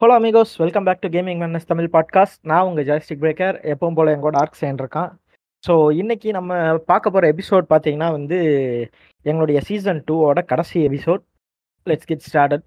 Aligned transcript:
Hello 0.00 0.16
amigos 0.18 0.56
welcome 0.56 0.84
back 0.84 1.00
to 1.00 1.08
gaming 1.08 1.40
menace 1.40 1.66
Tamil 1.66 1.88
podcast 1.92 2.38
நான் 2.42 2.62
உங்கள் 2.62 2.84
joystick 2.84 3.20
breaker 3.20 3.56
எப்பவும் 3.62 3.94
போல் 3.94 4.06
எங்கூட 4.06 4.36
ஆர்க் 4.36 4.58
சேன் 4.60 5.10
ஸோ 5.68 5.92
இன்னைக்கு 5.92 6.32
நம்ம 6.32 6.78
பார்க்க 6.78 7.10
போகிற 7.10 7.32
எபிசோட் 7.32 7.66
பார்த்தீங்கன்னா 7.70 8.10
வந்து 8.10 8.38
எங்களுடைய 9.22 9.60
சீசன் 9.60 10.04
டூவோட 10.10 10.44
கடைசி 10.44 10.88
எபிசோட் 10.88 11.22
லெட்ஸ் 11.86 12.06
கெட் 12.06 12.24
ஸ்டார்டட் 12.32 12.64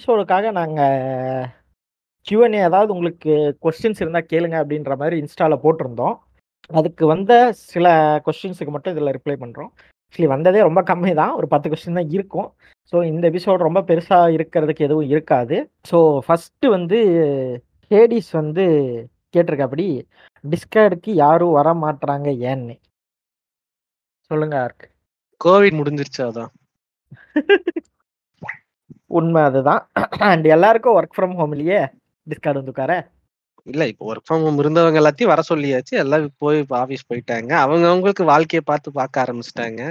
எபிசோடுக்காக 0.00 0.50
நாங்கள் 0.58 1.42
Q&A 2.26 2.60
அதாவது 2.68 2.90
உங்களுக்கு 2.94 3.32
கொஸ்டின்ஸ் 3.64 4.00
இருந்தால் 4.02 4.28
கேளுங்க 4.30 4.56
அப்படின்ற 4.60 4.92
மாதிரி 5.00 5.16
இன்ஸ்டாவில் 5.22 5.62
போட்டிருந்தோம். 5.64 6.14
அதுக்கு 6.70 7.04
வந்த 7.12 7.32
சில 7.72 7.86
கொஸ்டின்ஸுக்கு 8.26 8.72
மட்டும் 8.74 8.94
இதில் 8.94 9.12
ரிப்ளை 9.16 9.36
பண்ணுறோம் 9.42 9.70
ஆக்சுவலி 10.04 10.28
வந்ததே 10.34 10.60
ரொம்ப 10.68 10.80
கம்மி 10.90 11.12
தான் 11.20 11.34
ஒரு 11.38 11.46
பத்து 11.48 11.70
கொஸ்டின் 11.72 11.98
தான் 12.00 12.12
இருக்கும். 12.16 12.48
ஸோ 12.92 12.96
இந்த 13.10 13.24
எபிசோட் 13.32 13.66
ரொம்ப 13.68 13.82
பெருசாக 13.90 14.34
இருக்கிறதுக்கு 14.36 14.86
எதுவும் 14.88 15.10
இருக்காது. 15.14 15.58
ஸோ 15.90 15.98
ஃபஸ்ட்டு 16.26 16.72
வந்து 16.76 17.00
ஹேடிஸ் 17.90 18.32
வந்து 18.40 18.64
கேட்டிருக்காப்படி 19.34 19.86
டிஸ்கார்டுக்கு 20.44 21.12
யாரும் 21.24 21.56
வர 21.58 21.74
மாட்றாங்க 21.84 22.28
ஏன்னு? 22.52 22.76
சொல்லுங்க 24.30 24.56
ஆர்க். 24.64 24.86
கோவிட் 25.40 25.78
முடிஞ்சிருச்சு 25.80 26.22
அதான். 26.30 26.52
உண்மை 29.10 29.40
அதுதான். 29.42 29.80
அண்ட் 30.28 30.46
எல்லாருக்கும் 30.56 30.96
ஒர்க் 30.98 31.16
ஃப்ரம் 31.16 31.34
ஹோம் 31.34 31.54
இல்லையே? 31.56 31.80
டிஸ்கார்டு 32.26 32.60
வந்து 32.60 32.74
உட்கார 32.74 32.94
இல்ல 33.66 33.86
இப்போ 33.86 34.04
ஒர்க் 34.10 34.26
ஃப்ரம் 34.26 34.44
ஹோம் 34.44 34.60
இருந்தவங்க 34.62 34.98
எல்லாத்தையும் 35.00 35.32
வர 35.32 35.40
சொல்லியாச்சு. 35.48 35.94
எல்லாம் 36.02 36.24
போய் 36.38 36.58
ஆபீஸ் 36.82 37.08
போயிட்டாங்க. 37.10 37.50
அவங்க 37.64 37.84
அவங்களுக்கு 37.88 38.24
வாழ்க்கைய 38.24 38.60
பார்த்து 38.70 38.92
பார்க்க 38.92 39.24
ஆரம்பிச்சிட்டாங்க. 39.24 39.82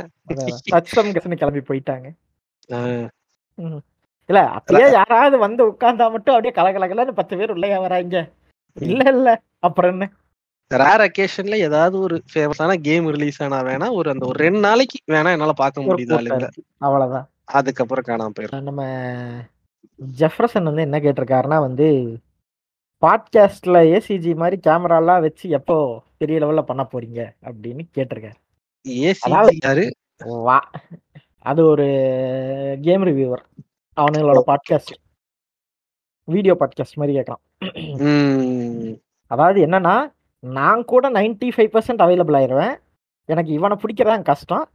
சச்சம் 0.70 1.12
கசனு 1.18 1.40
கிளம்பி 1.42 1.62
போயிட்டாங்க. 1.70 2.08
இல்ல 4.30 4.40
அப்படியே 4.58 4.88
யாராவது 4.92 5.38
வந்து 5.38 5.62
உட்கார்ந்தா 5.70 6.08
மட்டும் 6.16 6.36
அப்படியே 6.36 6.56
கலகலகலன்னு 6.58 7.20
பத்து 7.20 7.38
பேர் 7.38 7.54
உள்ளே 7.56 7.78
வராங்க. 7.86 8.18
இல்ல 8.78 9.04
இல்ல. 9.16 9.30
அப்புறம் 9.60 9.94
என்ன? 9.94 10.08
ரேர் 10.72 11.04
அக்கேஷன்ல 11.06 11.56
ஏதாவது 11.68 11.96
ஒரு 12.00 12.16
ஃபேமஸான 12.34 12.74
கேம் 12.88 13.08
ரிலீஸ் 13.16 13.40
ஆனா 13.44 13.60
வேணா 13.70 13.88
ஒரு 13.92 14.10
அந்த 14.10 14.26
ஒரு 14.26 14.38
ரெண்டு 14.46 14.60
நாளைக்கு 14.60 14.98
வேணா 15.14 15.32
என்னால 15.36 15.56
பார்க்க 15.62 15.84
ஒரு 15.84 15.90
முடியுது. 15.90 16.50
அவ்வளவுதான். 16.78 17.28
அதுக்கப்புறம் 17.54 18.20
காணாம 18.20 18.40
போயிடும் 18.40 18.62
நம்ம 18.62 18.84
ஜெஃப்ரசன் 20.18 20.64
வந்து 20.64 20.82
என்ன 20.82 21.00
கேட்டிருக்காருன்னா 21.00 21.60
வந்து 21.60 22.18
பாட்காஸ்ட்ல 23.06 24.02
ஏசிஜி 24.02 24.36
மாதிரி 24.36 24.70
கேமராலாம் 24.70 25.22
வச்சு 25.22 25.50
எப்போ 25.50 26.04
பெரிய 26.18 26.40
லெவல்ல 26.40 26.62
பண்ண 26.62 26.88
போறீங்க? 26.92 27.30
அப்படின்னு 27.42 27.80
கேட்டிருக்காரு. 27.98 28.34
ஏசி 28.88 29.14
அதாவது- 29.28 29.58
யாரு? 29.64 29.96
வா 30.26 30.70
அது 31.40 31.66
ஒரு 31.66 31.86
கேம் 32.82 33.06
ரிவ்யூவர் 33.06 33.44
அவனுங்களோட 34.02 34.42
பாட்காஸ்ட் 34.48 34.94
வீடியோ 36.24 36.56
பாட்காஸ்ட் 36.60 36.96
மாதிரி 36.96 37.16
கேட்கலாம் 37.16 37.42
அதாவது 39.28 39.66
என்னன்னா 39.66 40.14
நான் 40.40 40.86
கூட 40.86 41.10
95% 41.10 41.14
ஃபைவ் 41.14 41.74
பர்சன்ட் 41.74 42.02
அவைலபிள் 42.02 42.36
ஆயிடுவேன் 42.36 42.76
எனக்கு 43.26 43.52
இவனை 43.52 43.78
பிடிக்கிறதான் 43.78 44.22
கஷ்டம். 44.22 44.70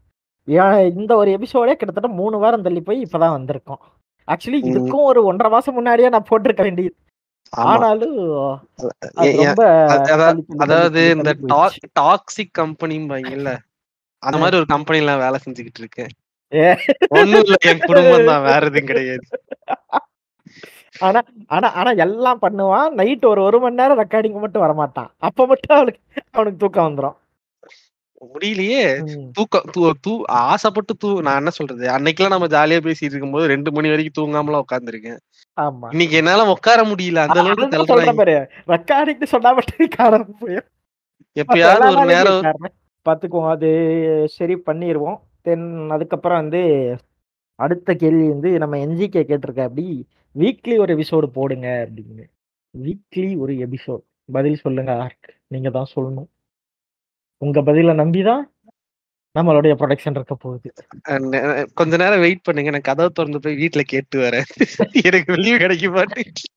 இந்த 0.98 1.12
ஒரு 1.20 1.30
எபிசோடே 1.36 1.74
கிட்டத்தட்ட 1.76 2.08
மூணு 2.20 2.36
வாரம் 2.42 2.64
தள்ளி 2.66 2.80
போய் 2.88 3.04
இப்பதான் 3.06 3.36
வந்திருக்கோம் 3.36 3.82
ஆக்சுவலி. 4.28 4.60
இதுக்கும் 4.70 5.08
ஒரு 5.10 5.20
ஒன்றரை 5.30 5.50
மாசம் 5.54 5.76
முன்னாடியே 5.78 6.10
நான் 6.14 6.28
போட்டிருக்க 6.30 6.62
வேண்டியது. 6.68 6.94
ஆனாலும் 7.52 8.16
அதாவது 10.64 11.00
இந்த. 11.16 11.30
டாக்ஸிக் 12.00 12.54
கம்பெனிம்பாங்கல்ல 12.60 13.50
அந்த 14.22 14.36
மாதிரி 14.42 14.58
ஒரு 14.60 14.68
கம்பெனில 14.74 15.16
வேலை 15.24 15.38
செஞ்சுக்கிட்டு 15.44 15.82
இருக்கேன். 15.84 16.12
ஒண்ணும் 17.16 17.42
இல்ல 17.44 17.56
என் 17.70 17.84
குடும்பம் 17.88 18.28
தான் 18.30 18.44
வேற 18.48 18.62
எதுவும் 18.70 18.90
கிடையாது 18.90 19.26
ஆனா 21.06 21.20
ஆனா 21.54 21.68
ஆனா 21.80 21.90
எல்லாம் 22.04 22.42
பண்ணுவான் 22.44 22.90
நைட் 23.00 23.24
ஒரு 23.30 23.40
ஒரு 23.48 23.58
மணி 23.62 23.80
நேரம் 23.80 24.00
ரெக்கார்டிங் 24.02 24.42
மட்டும் 24.44 24.64
வரமாட்டான் 24.64 25.10
அப்ப 25.28 25.46
மட்டும் 25.52 25.76
அவனுக்கு 25.78 26.02
அவனுக்கு 26.36 26.62
தூக்கம் 26.62 26.88
வந்துரும் 26.88 27.16
முடியலையே. 28.30 28.82
தூக்கம் 29.32 29.66
தூ 29.72 29.82
தூ 30.00 30.12
ஆசைப்பட்டு 30.44 30.92
தூ 30.96 31.10
நான் 31.20 31.40
என்ன 31.40 31.50
சொல்றது? 31.50 31.84
அன்னைக்கெல்லாம் 31.88 32.34
நம்ம 32.34 32.48
ஜாலியா 32.54 32.80
பேசிட்டு 32.86 33.12
இருக்கும்போது 33.12 33.46
ரெண்டு 33.46 33.72
மணி 33.72 33.92
வரைக்கும் 33.92 34.18
தூங்காமலாம் 34.18 34.64
உட்காந்துருக்கேன் 34.64 35.20
ஆமா. 35.58 35.88
இன்னைக்கு 35.90 36.16
என்னால 36.16 36.46
உட்கார 36.50 36.80
முடியல. 36.84 37.24
அந்த 37.24 37.40
அளவுக்கு 37.42 37.90
சொல்றேன் 37.92 38.46
ரெக்கார்டிங் 38.74 39.32
சொன்னா 39.34 39.52
மட்டும் 39.52 39.84
எப்பயாவது 41.36 41.86
ஒரு 41.92 42.10
நேரம் 42.14 42.42
பாத்துக்குவோம் 43.06 43.52
அது 43.54 43.70
சரி 44.36 44.54
பண்ணிடுவோம் 44.66 45.18
தென் 45.42 45.66
அதுக்கப்புறம் 45.90 46.40
வந்து 46.42 46.62
அடுத்த 47.58 47.94
கேள்வி 47.94 48.26
வந்து 48.28 48.50
நம்ம 48.58 48.76
என்ஜிகே 48.76 49.22
கேட்டிருக்க 49.30 49.62
அப்படி 49.62 49.84
வீக்லி 50.34 50.74
ஒரு 50.78 50.90
எபிசோடு 50.96 51.26
போடுங்க 51.32 51.66
அப்படின்னு. 51.84 52.24
வீக்லி 52.74 53.38
ஒரு 53.38 53.52
எபிசோட் 53.66 54.02
பதில் 54.32 54.62
சொல்லுங்க 54.64 54.92
ஆர்க். 54.96 55.28
நீங்க 55.46 55.70
தான் 55.70 55.92
சொல்லணும். 55.94 56.28
உங்க 57.44 57.60
பதில 57.62 57.94
நம்பிதான் 58.00 58.42
நம்மளுடைய 59.34 59.72
ப்ரொடக்ஷன் 59.78 60.16
இருக்க 60.16 60.34
போகுது. 60.36 60.68
கொஞ்ச 61.74 61.96
நேரம் 61.96 62.20
வெயிட் 62.20 62.44
பண்ணுங்க. 62.46 62.70
நான் 62.70 62.88
கதவை 62.88 63.08
திறந்து 63.10 63.40
போய் 63.40 63.60
வீட்டுல 63.62 63.82
கேட்டு 63.84 64.18
வரேன். 64.20 64.46
எனக்கு 65.08 65.38
லீவ் 65.38 65.62
கிடைக்க 65.62 66.50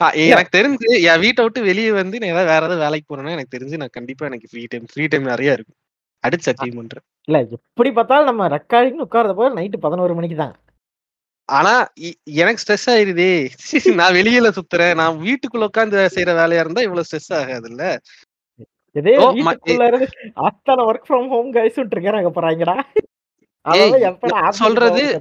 ஆ, 0.00 0.08
எனக்கு 0.24 0.50
தெரிஞ்சு 0.56 0.88
என் 1.06 1.22
வீட்டை 1.22 1.44
விட்டு 1.44 1.60
வெளியே 1.62 1.92
வந்து 1.92 2.18
நான் 2.18 2.32
ஏதாவது 2.32 2.50
வேற 2.50 2.60
ஏதாவது 2.60 2.82
வேலைக்கு 2.82 3.08
போறேன்னா 3.08 3.34
எனக்கு 3.36 3.54
தெரிஞ்சு 3.56 3.80
நான் 3.80 3.96
கண்டிப்பா 3.96 4.26
எனக்கு 4.26 4.48
ஃப்ரீ 4.50 4.62
டைம் 4.66 4.84
ஃப்ரீ 4.90 5.04
டைம் 5.06 5.24
நிறைய 5.24 5.56
இருக்கும். 5.56 5.78
அடிச்சு 6.24 6.48
சத்தியம் 6.48 6.78
பண்றேன். 6.78 7.04
இல்ல 7.28 7.38
எப்படி 7.56 7.90
பார்த்தாலும் 7.92 8.30
நம்ம 8.30 8.48
ரெக்கார்டிங் 8.48 9.04
உட்கார்ந்த 9.06 9.34
போது 9.34 9.56
நைட்டு 9.56 9.78
பதினோரு 9.78 10.14
மணிக்கு 10.14 10.36
தான். 10.36 10.54
ஆனா 11.48 11.74
எனக்கு 12.38 12.62
ஸ்ட்ரெஸ் 12.62 12.88
ஆயிருதே. 12.94 13.32
நான் 14.00 14.14
வெளியில 14.14 14.48
சுத்துறேன். 14.56 14.94
நான் 14.94 15.20
வீட்டுக்குள்ள 15.22 15.68
உட்காந்து 15.70 15.98
செய்யற 16.16 16.32
வேலையா 16.40 16.62
இருந்தா 16.64 16.82
இவ்வளவு 16.82 17.08
ஸ்ட்ரெஸ் 17.08 17.32
ஆகாதுல்ல. 17.40 17.84
இதே 18.92 19.16
வீட்டுக்குள்ள 19.32 19.86
இருந்து 19.86 20.08
அத்தனை 20.34 20.84
ஒர்க் 20.84 21.08
ஃப்ரம் 21.08 21.28
ஹோம் 21.28 21.52
கைஸ் 21.52 21.80
இருக்கிறாங்க 21.80 22.30
போறாங்கடா. 22.34 22.80
சொல்றது- 24.58 25.12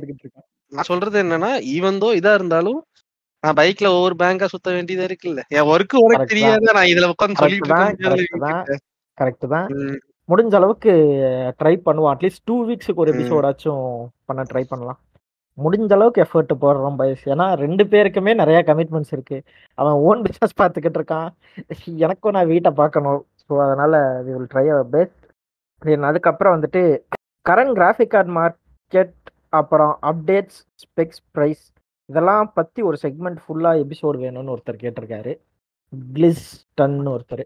நான் 0.69 0.83
சொல்றது 0.83 1.23
என்னன்னா 1.23 1.51
ஈவந்தோ 1.75 2.07
இதா 2.07 2.33
இருந்தாலும் 2.33 2.85
நான் 3.41 3.53
பைக்ல 3.53 3.88
ஒவ்வொரு 3.88 4.16
பேங்கா 4.19 4.45
சுத்த 4.45 4.72
வேண்டியதா 4.72 5.09
இருக்குல்ல. 5.09 5.41
என் 5.47 5.61
ஒர்க் 5.61 5.95
உனக்கு 5.97 6.25
தெரியாத? 6.25 6.72
நான் 6.73 6.85
இதுல 6.85 7.11
உட்காந்து 7.11 7.33
சொல்லிட்டு. 7.33 7.73
கரெக்ட் 9.22 9.47
தான் 9.47 9.67
முடிஞ்ச 10.29 10.56
அளவுக்கு 10.56 10.89
ட்ரை 11.63 11.79
பண்ணுவோம். 11.85 12.13
அட்லீஸ்ட் 12.17 12.38
டூ 12.45 12.67
வீக்ஸுக்கு 12.67 12.95
ஒரு. 12.95 13.13
எபிசோடாச்சும் 13.13 14.06
பண்ண 14.25 14.44
ட்ரை 14.53 14.63
பண்ணலாம். 14.67 15.00
முடிஞ்ச 15.63 15.94
அளவுக்கு 15.94 16.22
எஃபர்ட் 16.22 16.56
போடுறோம் 16.61 16.95
பயஸ் 17.00 17.16
ஏன்னா 17.25 17.53
ரெண்டு 17.53 17.83
பேருக்குமே 17.83 18.33
நிறைய 18.33 18.63
கமிட்மெண்ட்ஸ் 18.66 19.11
இருக்கு. 19.11 19.44
அவன் 19.73 19.94
ஓன் 19.94 20.22
பிசினஸ் 20.22 20.61
பார்த்துக்கிட்டு 20.61 21.01
இருக்கான். 21.01 21.29
எனக்கும் 21.97 22.31
நான் 22.31 22.47
வீட்டை 22.47 22.72
பார்க்கணும். 22.72 23.25
ஸோ 23.49 23.65
அதனால 23.65 24.21
we 24.21 24.23
will 24.23 24.47
try 24.53 24.67
our 24.69 24.89
best 24.89 26.01
அதுக்கப்புறம் 26.01 26.61
வந்துட்டு 26.61 26.99
கரண்ட் 27.49 27.73
கிராஃபிக் 27.75 28.07
கார்டு 28.07 28.31
மார்க்கெட் 28.31 29.13
அப்புறம் 29.49 29.99
அப்டேட்ஸ் 30.01 30.59
ஸ்பெக்ஸ் 30.75 31.21
ப்ரைஸ் 31.35 31.75
இதெல்லாம் 32.05 32.51
பற்றி 32.53 32.81
ஒரு 32.81 32.97
செக்மெண்ட் 33.01 33.38
ஃபுல்லாக 33.47 33.83
எபிசோடு 33.83 34.21
வேணும்னு 34.21 34.55
ஒருத்தர் 34.55 34.81
கேட்டிருக்காரு. 34.81 35.38
கிளிஸ்டன் 36.13 37.17
ஒருத்தர். 37.17 37.44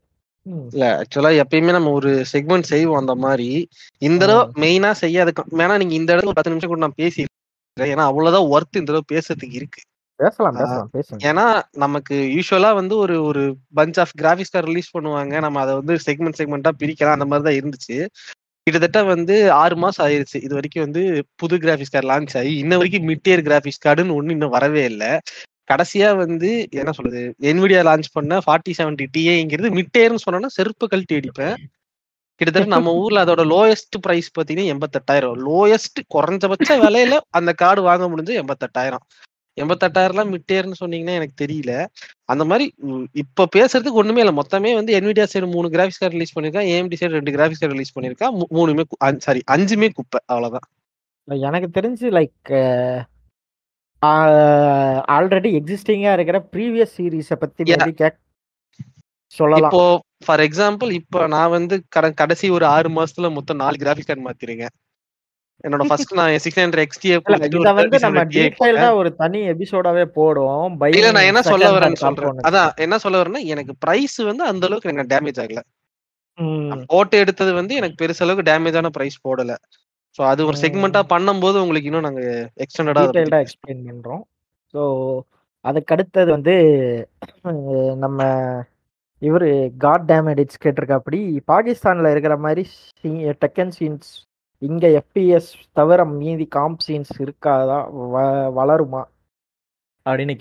இல்ல 0.71 1.01
ஆக்சுவலா 1.01 1.41
எப்பயுமே 1.41 1.71
நம்ம 1.71 1.91
ஒரு 1.91 2.25
செக்மெண்ட் 2.33 2.61
செய்வோம் 2.61 2.97
அந்த 2.97 3.15
மாதிரி. 3.15 3.67
இந்த 3.97 4.25
தடவை 4.25 4.79
மெயினா 4.79 4.91
செய்யாத 4.91 5.31
கம்- 5.35 5.53
வேணா 5.53 5.77
நீங்க 5.77 5.93
இந்த 5.93 6.15
இடத்துல 6.15 6.31
பத்து 6.31 6.49
நிமிஷம் 6.49 6.69
கூட 6.69 6.79
நான் 6.79 6.93
பேசிடுறேன். 6.97 7.83
ஏன்னா 7.83 8.05
அவ்வளவுதான் 8.05 8.61
ஒர்த் 8.61 8.77
இந்த 8.77 8.93
தடவை 8.93 9.01
பேசுறதுக்கு 9.11 9.53
இருக்கு. 9.53 9.81
பேசலாம் 10.21 10.57
பேசலாம் 10.59 10.91
பேசுங்க. 10.97 11.19
ஏன்னா 11.29 11.45
நமக்கு 11.83 12.15
யூஸ்வலா 12.37 12.71
வந்து 12.73 12.97
ஒரு 12.97 13.15
ஒரு 13.23 13.43
bunch 13.75 13.99
of 13.99 14.13
graphics 14.21 14.53
card 14.53 14.69
release 14.71 14.95
பண்ணுவாங்க. 14.97 15.33
நம்ம 15.39 15.59
அதை 15.59 15.73
வந்து 15.79 15.95
செக்மெண்ட் 16.05 16.39
செக்மெண்டா 16.39 16.73
பிரிக்கலாம். 16.81 17.17
அந்த 17.17 17.27
மாதிரி 17.31 17.47
தான் 17.47 17.59
இருந்துச்சு. 17.59 17.97
கிட்டத்தட்ட 18.67 18.99
வந்து 19.03 19.35
ஆறு 19.51 19.75
மாசம் 19.75 20.05
ஆயிருச்சு. 20.07 20.39
இது 20.45 20.53
வரைக்கும் 20.53 20.83
வந்து 20.83 21.03
புது 21.35 21.55
கிராபிக்ஸ் 21.57 21.93
கார்டு 21.93 22.09
லான்ச் 22.11 22.35
ஆகி 22.37 22.51
இன்ன 22.57 22.77
வரைக்கும் 22.77 23.07
மிட் 23.07 23.29
இயர் 23.29 23.45
கிராபிக்ஸ் 23.47 23.83
கார்டுன்னு 23.87 24.17
ஒண்ணு 24.17 24.29
இன்னும் 24.29 24.55
வரவே 24.57 24.83
இல்லை. 24.85 25.11
கடைசியா 25.71 26.07
வந்து 26.15 26.49
என்ன 26.79 26.91
சொல்றது 26.91 27.21
என்விடியா 27.41 27.81
லான்ச் 27.87 28.09
பண்ண 28.13 28.39
ஃபார்ட்டி 28.45 28.71
செவன்டி 28.77 29.05
டிஏங்கிறது 29.17 29.69
மிட் 29.77 29.97
இயர்னு 29.99 30.23
சொன்னா 30.23 30.49
செருப்பு 30.57 30.87
கழட்டி 30.87 31.15
அடிப்பேன். 31.15 31.55
கிட்டத்தட்ட 32.41 32.75
நம்ம 32.75 32.93
ஊர்ல 32.93 33.23
அதோட 33.25 33.43
லோயஸ்ட் 33.53 33.97
பிரைஸ் 34.01 34.29
பாத்தீங்கன்னா 34.37 34.71
எண்பத்தெட்டாயிரம். 34.73 35.35
லோயஸ்ட் 35.49 35.99
குறைஞ்சபட்ச 36.15 36.77
விலையில 36.85 37.17
அந்த 37.29 37.51
கார்டு 37.53 37.81
வாங்க 37.81 38.05
முடிஞ்சு 38.09 38.33
எண்பத்தெட்டாயிரம். 38.41 39.03
எண்பத்தெட்டாயிரம்லாம் 39.61 40.37
மிட்டேர்னு 40.37 40.73
சொன்னீங்கன்னா 40.85 41.13
எனக்கு 41.13 41.45
தெரியல. 41.45 41.85
அந்த 42.23 42.45
மாதிரி 42.45 42.73
இப்ப 43.11 43.47
பேசுறதுக்கு 43.55 43.91
ஒண்ணுமே 43.91 44.23
இல்லை. 44.23 44.35
மொத்தமே 44.35 44.73
வந்து 44.73 44.99
என்விடியா 44.99 45.27
சைடு 45.33 45.51
மூணு 45.51 45.67
கிராஃபிக்ஸ் 45.67 45.99
கார்டு 45.99 46.09
ரிலீஸ் 46.09 46.39
பண்ணிருக்கா 46.39 46.69
ஏஎம்டி 46.69 46.93
சைடு 46.99 47.11
ரெண்டு 47.11 47.31
கிராஃபிக்ஸ் 47.31 47.59
கார்டு 47.59 47.67
ரிலீஸ் 47.67 47.99
பண்ணிருக்கா 47.99 48.39
மூணுமே 48.51 49.17
சாரி 49.17 49.41
அஞ்சுமே 49.51 49.89
குப்பை. 49.93 50.19
அவ்வளவுதான். 50.25 50.69
எனக்கு 51.23 51.81
தெரிஞ்சு 51.81 52.27
லைக் 52.43 53.03
ஆல்ரெடி 55.09 55.51
எக்ஸிஸ்டிங்கா 55.51 56.13
இருக்கிற 56.13 56.47
ப்ரீவியஸ் 56.51 56.89
சீரீஸை 56.97 57.35
பத்தி 57.35 57.63
சொல்லலாம். 59.27 59.69
இப்போ 59.69 60.01
ஃபார் 60.25 60.39
எக்ஸாம்பிள் 60.39 60.91
இப்போ 60.91 61.27
நான் 61.27 61.49
வந்து 61.49 61.83
கட- 61.89 62.11
கடைசி 62.11 62.49
ஒரு 62.49 62.65
ஆறு 62.65 62.89
மாசத்துல 62.89 63.31
மொத்தம் 63.31 63.57
நாலு 63.57 63.75
கிராஃபிக் 63.79 64.05
கார்டு 64.05 64.29
மாத்திருக்கேன். 64.29 64.90
என்னோட 65.65 65.83
ஃபர்ஸ்ட் 65.89 66.13
நான் 66.19 66.35
சிக்ஸ் 66.45 66.59
ஹண்ட்ரட் 66.61 66.83
எக்ஸ்டிஏ 66.85 67.17
இல்ல 67.33 67.47
இத 67.49 67.73
வந்து 67.79 67.97
நம்ம 68.05 68.23
டீடைல்டா 68.35 68.89
ஒரு 68.99 69.09
தனி 69.21 69.39
எபிசோடாவே 69.53 70.05
போடுவோம். 70.17 70.71
பை 70.81 70.89
இல்ல 70.97 71.11
நான் 71.17 71.29
என்ன 71.31 71.41
சொல்ல 71.49 71.69
வரேன்னு 71.75 72.01
சொல்றேன். 72.05 72.41
அதான் 72.49 72.71
என்ன 72.85 72.97
சொல்ல 73.03 73.21
வரேன்னா 73.21 73.43
எனக்கு 73.53 73.75
பிரைஸ் 73.85 74.17
வந்து 74.29 74.45
அந்த 74.51 74.65
அளவுக்கு 74.69 74.91
எனக்கு 74.93 75.13
டேமேஜ் 75.13 75.41
ஆகல. 75.43 75.61
போட்டு 76.91 77.15
எடுத்தது 77.23 77.51
வந்து 77.59 77.73
எனக்கு 77.79 77.99
பெருசளவுக்கு 78.01 78.47
டேமேஜான 78.49 78.91
பிரைஸ் 78.97 79.17
போடல. 79.27 79.55
சோ 80.15 80.21
அது 80.31 80.41
ஒரு. 80.49 80.57
செக்மெண்டா 80.63 81.01
பண்ணும்போது 81.13 81.57
உங்களுக்கு 81.63 81.89
இன்னும் 81.89 82.07
நாங்க 82.07 82.23
எக்ஸ்டெண்டடா 82.63 83.03
டீடைல்டா 83.07 83.41
எக்ஸ்பிளைன் 83.45 83.85
பண்றோம். 83.89 84.23
ஸோ 84.73 84.81
அதுக்கு 85.65 85.93
அடுத்தது 85.95 86.29
வந்து 86.37 86.55
நம்ம 88.03 88.19
இவரு 89.21 89.49
காட் 89.83 90.05
டேமேடிட்ஸ் 90.11 90.61
கேட்டிருக்காப்படி. 90.63 91.19
பாகிஸ்தான்ல 91.51 92.11
இருக்கிற 92.13 92.35
மாதிரி 92.45 92.63
டெக்கன் 93.43 93.73
சீன்ஸ் 93.77 94.09
இங்க 94.61 94.87
எஃபிஎஸ் 94.99 95.47
தவிர 95.77 96.01
மீதி 96.19 96.45
காம்ப் 96.55 96.83
சீன்ஸ் 96.87 97.13
இருக்காதா? 97.23 97.77
வளருமா? 98.59 99.01
அப்படின்னு 100.05 100.33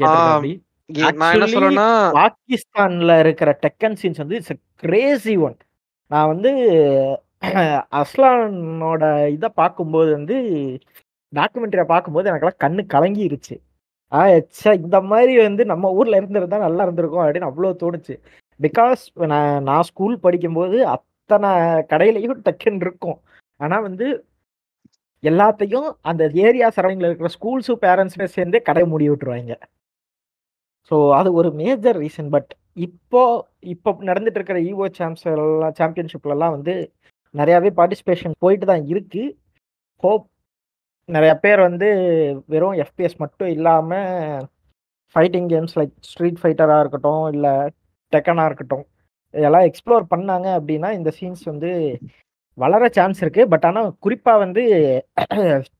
நான் 1.20 1.32
என்ன 1.34 1.46
சொல்றேன்னா 1.54 1.88
பாகிஸ்தான்ல 2.18 3.18
இருக்கிற 3.24 3.50
டெக்கன் 3.64 3.98
சீன்ஸ் 4.00 4.22
வந்து 4.22 4.38
இட்ஸ் 4.38 4.54
கிரேசி 4.82 5.34
ஒன் 5.46 5.56
நான் 6.10 6.30
வந்து 6.32 6.50
அஸ்லானோட 8.00 9.02
இதை 9.36 9.48
பார்க்கும்போது 9.60 10.10
வந்து 10.18 10.36
டாக்குமெண்ட்ரியை 11.32 11.84
பார்க்கும்போது 11.84 12.30
எனக்கெல்லாம் 12.30 12.62
கண்ணு 12.64 12.82
கலங்கிருச்சு. 12.94 13.56
ஆ 14.12 14.20
ச்சே 14.26 14.70
இந்த 14.84 14.98
மாதிரி 15.10 15.34
வந்து 15.42 15.62
நம்ம 15.72 15.90
ஊர்ல 15.98 16.16
இருந்திருந்தா 16.16 16.58
நல்லா 16.58 16.82
இருந்திருக்கும் 16.82 17.22
அப்படின்னு 17.24 17.50
அவ்வளோ 17.50 17.70
தோணுச்சு. 17.82 18.14
பிகாஸ் 18.60 19.02
நான் 19.32 19.62
நான் 19.62 19.86
ஸ்கூல் 19.90 20.16
படிக்கும்போது 20.18 20.78
அத்தனை 20.94 21.50
கடையிலையும் 21.92 22.42
டெக்கன் 22.48 22.80
இருக்கும். 22.86 23.18
ஆனா 23.60 23.80
வந்து 23.80 24.06
எல்லாத்தையும் 25.22 25.88
அந்த 26.02 26.24
ஏரியா 26.44 26.68
சரௌண்டிங்ல 26.76 27.08
இருக்கிற 27.08 27.28
ஸ்கூல்ஸும் 27.28 27.82
பேரண்ட்ஸுமே 27.82 28.24
சேர்ந்து 28.24 28.62
கடை 28.62 28.84
மூடி 28.84 29.08
விட்டுருவாங்க 29.08 29.54
ஸோ 30.90 31.12
அது 31.12 31.32
ஒரு 31.32 31.52
மேஜர் 31.52 31.98
ரீசன் 31.98 32.30
பட் 32.30 32.50
இப்போ 32.76 33.22
இப்போ 33.64 33.90
நடந்துட்டு 34.02 34.38
இருக்கிற 34.38 34.58
ஈவோ 34.60 34.86
சாம்ஸ் 34.98 35.26
எல்லாம் 35.26 35.76
சாம்பியன்ஷிப்லலாம் 35.78 36.50
வந்து 36.50 36.74
நிறையாவே 37.34 37.70
பார்ட்டிசிபேஷன் 37.70 38.32
போயிட்டு 38.38 38.66
தான் 38.66 38.86
இருக்கு. 38.86 39.22
ஹோப் 40.02 40.24
நிறைய 41.08 41.34
பேர் 41.34 41.60
வந்து 41.60 41.88
வெறும் 42.48 42.72
எஃபிஎஸ் 42.74 43.16
மட்டும் 43.18 43.48
இல்லாமல் 43.48 44.46
ஃபைட்டிங் 45.16 45.48
கேம்ஸ் 45.48 45.78
லைக் 45.78 45.94
ஸ்ட்ரீட் 46.00 46.40
ஃபைட்டராக 46.42 46.80
இருக்கட்டும் 46.80 47.28
இல்லை 47.34 47.52
டெக்கனாக 48.12 48.46
இருக்கட்டும் 48.46 48.84
இதெல்லாம் 49.34 49.62
எக்ஸ்ப்ளோர் 49.62 50.04
பண்ணாங்க 50.14 50.48
அப்படின்னா 50.58 50.90
இந்த 50.92 51.10
சீன்ஸ் 51.10 51.44
வந்து 51.44 51.70
வளர 52.58 52.82
சான்ஸ் 52.96 53.20
இருக்கு. 53.24 53.42
பட் 53.52 53.66
ஆனால் 53.68 53.90
குறிப்பாக 54.04 54.42
வந்து 54.44 54.62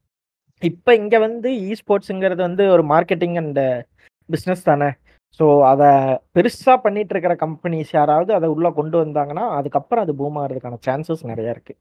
இப்போ 0.63 0.91
இங்கே 1.01 1.19
வந்து 1.27 1.49
இ 1.67 1.71
ஸ்போர்ட்ஸுங்கிறது 1.81 2.43
வந்து 2.49 2.65
ஒரு 2.75 2.83
மார்க்கெட்டிங் 2.93 3.37
அண்ட் 3.43 3.61
பிஸ்னஸ் 4.29 4.69
தானே. 4.71 4.89
ஸோ 5.41 5.45
அதை 5.71 5.89
பெருசாக 6.37 6.77
பண்ணிட்டு 6.85 7.13
இருக்கிற 7.15 7.35
கம்பெனிஸ் 7.45 7.93
யாராவது 7.99 8.31
அதை 8.39 8.49
உள்ளே 8.55 8.71
கொண்டு 8.79 8.97
வந்தாங்கன்னா 9.03 9.45
அதுக்கப்புறம் 9.59 10.05
அது 10.05 10.15
பூம் 10.21 10.39
ஆகிறதுக்கான 10.43 10.81
சான்சஸ் 10.87 11.31
நிறைய 11.31 11.55
இருக்கு. 11.55 11.75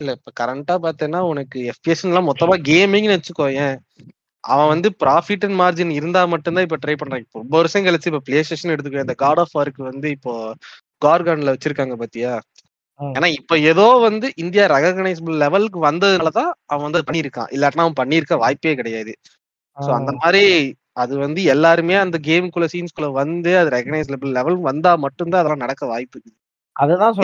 இல்ல 0.00 0.12
இப்ப 0.18 0.32
கரண்டா 0.40 0.74
பார்த்தேன்னா 0.84 1.20
உனக்கு 1.32 1.58
எஃபிஎஸ் 1.72 2.04
எல்லாம் 2.08 2.28
மொத்தமா 2.30 2.56
கேமிங்னு 2.68 3.16
வச்சுக்கோ 3.16 3.46
ஏன்? 3.64 3.76
அவன் 4.44 4.70
வந்து 4.74 4.88
ப்ராஃபிட் 5.02 5.44
அண்ட் 5.46 5.58
மார்ஜின் 5.60 5.92
இருந்தா 5.98 6.22
மட்டும்தான் 6.34 6.66
இப்ப 6.68 6.78
ட்ரை 6.84 6.94
பண்றான். 7.00 7.24
இப்போ 7.24 7.38
ரொம்ப 7.42 7.54
வருஷம் 7.60 7.86
கழிச்சு 7.86 8.10
இப்ப 8.12 8.22
பிளே 8.28 8.38
ஸ்டேஷன் 8.46 8.74
எடுத்துக்கோ 8.74 9.04
இந்த 9.06 9.16
காட் 9.24 9.42
ஆஃப் 9.44 9.54
வார்க்கு 9.58 9.82
வந்து 9.90 10.08
இப்போ 10.16 10.32
கார்கான்ல 11.02 11.54
வச்சிருக்காங்க 11.54 11.94
பாத்தியா? 12.02 12.32
ஏன்னா 13.16 13.28
இப்ப 13.38 13.58
ஏதோ 13.70 13.86
வந்து 14.04 14.26
இந்தியா 14.42 14.64
ரெகனைசபிள் 14.74 15.36
லெவலுக்கு 15.42 15.78
வந்ததுனாலதான் 15.86 16.50
அவன் 16.66 16.86
வந்து 16.88 17.06
பண்ணியிருக்கான். 17.08 17.50
இல்லாட்டினா 17.54 17.84
அவன் 17.86 18.00
பண்ணியிருக்க 18.00 18.36
வாய்ப்பே 18.44 18.74
கிடையாது. 18.80 19.12
சோ 19.76 19.90
அந்த 19.98 20.12
மாதிரி 20.20 20.44
அது 21.02 21.14
வந்து 21.18 21.40
எல்லாருமே 21.52 21.94
அந்த 21.96 22.16
கேமுக்குள்ள 22.26 22.66
சீன்ஸ்குள்ள 22.72 23.08
வந்து 23.20 23.52
அது 23.60 23.70
ரெகனைசபிள் 23.76 24.36
லெவல் 24.38 24.58
வந்தா 24.68 24.92
மட்டும்தான் 25.04 25.40
அதெல்லாம் 25.42 25.64
நடக்க 25.64 25.84
வாய்ப்பு. 25.92 26.18
அதுதான் 26.76 27.14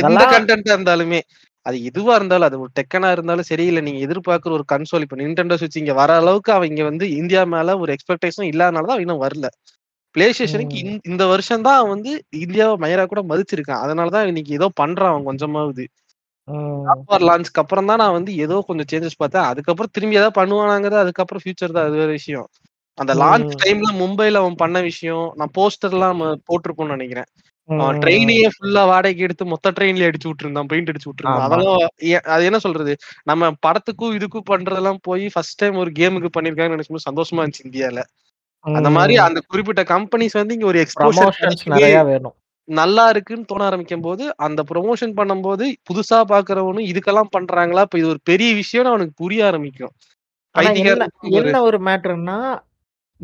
எந்த 0.00 0.22
கண்டென்ட்டா 0.32 0.74
இருந்தாலுமே 0.76 1.20
அது 1.66 1.78
எதுவா 1.90 2.14
இருந்தாலும் 2.14 2.48
அது 2.48 2.58
ஒரு 2.64 2.70
டெக்கனா 2.78 3.08
இருந்தாலும் 3.10 3.48
சரி 3.50 3.64
இல்ல 3.66 3.80
நீங்க 3.80 4.00
எதிர்பார்க்குற 4.06 4.52
ஒரு 4.58 4.64
கன்சோல் 4.72 5.04
இப்ப 5.06 5.16
நிண்டெண்டோ 5.20 5.56
சுவிட்ச் 5.60 5.80
இங்க 5.82 5.94
வர 5.94 6.10
அளவுக்கு 6.20 6.50
அவங்க 6.56 6.84
வந்து 6.84 7.06
இந்தியா 7.20 7.42
மேல 7.54 7.76
ஒரு 7.82 7.92
எக்ஸ்பெக்டேஷன் 7.96 8.50
இல்லாதனாலதான் 8.52 9.02
இன்னும் 9.04 9.24
வரல. 9.26 9.46
பிளே 10.18 10.26
ஸ்டேஷனுக்கு. 10.32 10.78
இந்த 11.10 11.24
வருஷம் 11.26 11.64
தான் 11.66 11.88
வந்து 11.88 12.10
இந்தியாவை 12.44 12.76
மயரா 12.84 13.04
கூட 13.06 13.22
மதிச்சிருக்கான். 13.30 13.82
அதனாலதான் 13.84 14.28
இன்னைக்கு 14.30 14.52
ஏதோ 14.58 14.68
பண்றான் 14.80 15.12
அவன் 15.12 15.28
கொஞ்சமாவது. 15.30 15.84
லான்ச்க்கு 17.28 17.60
அப்புறம் 17.62 17.88
தான் 17.90 18.00
நான் 18.02 18.14
வந்து 18.16 18.32
ஏதோ 18.44 18.56
கொஞ்சம் 18.68 18.88
சேஞ்சஸ் 18.92 19.18
பார்த்தேன். 19.18 19.48
அதுக்கப்புறம் 19.50 19.92
திரும்பி 19.96 20.18
ஏதாவது 20.20 20.38
பண்ணுவானாங்கிறது 20.40 21.02
அதுக்கப்புறம் 21.04 21.42
ஃபியூச்சர் 21.44 21.76
தான். 21.76 21.86
அது 21.88 22.00
வேற 22.02 22.10
விஷயம். 22.10 22.46
அந்த 22.98 23.12
லான்ச். 23.14 23.52
டைம்ல 23.62 23.90
மும்பைல 24.00 24.40
அவன் 24.42 24.60
பண்ண 24.62 24.78
விஷயம் 24.80 25.26
நான் 25.36 25.52
போஸ்டர் 25.58 25.94
எல்லாம் 25.96 26.20
போட்டிருப்போம்னு 26.48 26.96
நினைக்கிறேன். 26.96 27.28
அவன். 27.68 27.98
ட்ரெயினையே 28.02 28.48
ஃபுல்லா 28.54 28.82
வாடகைக்கு 28.90 29.26
எடுத்து 29.26 29.44
மொத்த 29.44 29.72
ட்ரெயின்ல 29.78 30.08
அடிச்சு 30.08 30.30
விட்டுருந்தான் 30.30 30.70
பெயிண்ட் 30.70 30.90
அடிச்சு 30.92 31.08
விட்டுருந்தான். 31.10 31.44
அதெல்லாம் 31.46 31.82
அது 32.34 32.44
என்ன 32.44 32.58
சொல்றது? 32.58 32.94
நம்ம 33.24 33.50
படத்துக்கும் 33.66 34.16
இதுக்கும் 34.18 34.48
பண்றதெல்லாம் 34.52 35.00
போய் 35.02 35.26
ஃபர்ஸ்ட் 35.28 35.60
டைம் 35.62 35.76
ஒரு 35.76 35.92
கேமுக்கு 36.00 36.30
பண்ணிருக்காங்கன்னு 36.38 36.78
நினைக்கும்போது 36.78 37.08
சந்தோஷமா 37.10 37.42
இருந்துச்சு 37.42 37.66
இந்தியால. 37.68 38.00
அந்த 38.60 38.90
மாதிரி. 38.90 39.16
அந்த 39.16 39.40
குறிப்பிட்ட 39.46 39.82
கம்பெனிஸ் 39.82 40.32
வந்து 40.32 40.54
இங்க 40.54 40.66
ஒரு 40.66 40.78
எக்ஸ்போஷன் 40.78 41.52
நிறைய 41.64 42.04
வேணும். 42.04 42.34
நல்லா 42.64 43.08
இருக்குன்னு 43.08 43.44
தோண 43.44 43.64
ஆரம்பிக்கும் 43.64 44.00
போது 44.00 44.36
அந்த 44.36 44.64
ப்ரொமோஷன் 44.74 45.14
பண்ணும்போது 45.16 45.72
புதுசா 45.92 46.20
பாக்குறவனும் 46.28 46.96
இதுக்கெல்லாம் 46.96 47.26
பண்றாங்களா? 47.38 47.80
இப்ப 47.80 47.98
இது 47.98 48.08
ஒரு 48.08 48.18
பெரிய 48.22 48.62
விஷயம்னு 48.62 48.84
அவனுக்கு 48.84 49.12
புரிய 49.16 49.46
ஆரம்பிக்கும். 49.46 49.90
என்ன 51.20 51.70
ஒரு- 51.70 51.74
மேட்டர்னா 51.74 52.58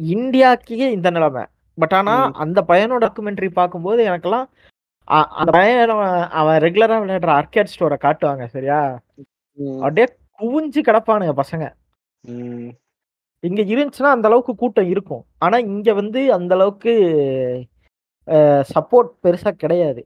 இந்தியாக்கே 0.02 0.90
இந்த 0.90 1.10
நிலைமை. 1.10 1.44
பட் 1.76 1.92
ஆனா. 1.92 2.30
அந்த 2.32 2.64
பையனோட 2.68 3.10
டாக்குமெண்ட்ரி 3.10 3.48
பார்க்கும்போது 3.48 4.08
எனக்கெல்லாம் 4.08 4.44
அந்த 5.04 5.50
பையன் 5.52 5.88
அவன் 6.28 6.62
ரெகுலரா 6.62 7.06
விளையாடுற 7.06 7.42
ஆர்கேட் 7.42 7.66
ஸ்டோரை 7.78 7.96
காட்டுவாங்க 8.00 8.46
சரியா? 8.46 9.00
அப்படியே 9.80 10.16
குவிஞ்சு 10.38 10.80
கிடப்பானுங்க 10.84 11.40
பசங்க. 11.42 11.72
இங்க 13.48 13.62
இருந்துச்சுன்னா 13.72 14.10
அந்த 14.16 14.26
அளவுக்கு 14.30 14.52
கூட்டம் 14.62 14.90
இருக்கும். 14.94 15.22
ஆனா 15.44 15.56
இங்க 15.72 15.92
வந்து 16.00 16.20
அந்த 16.36 16.52
அளவுக்கு 16.58 16.92
சப்போர்ட் 18.74 19.10
பெருசா 19.24 19.50
கிடையாது. 19.62 20.02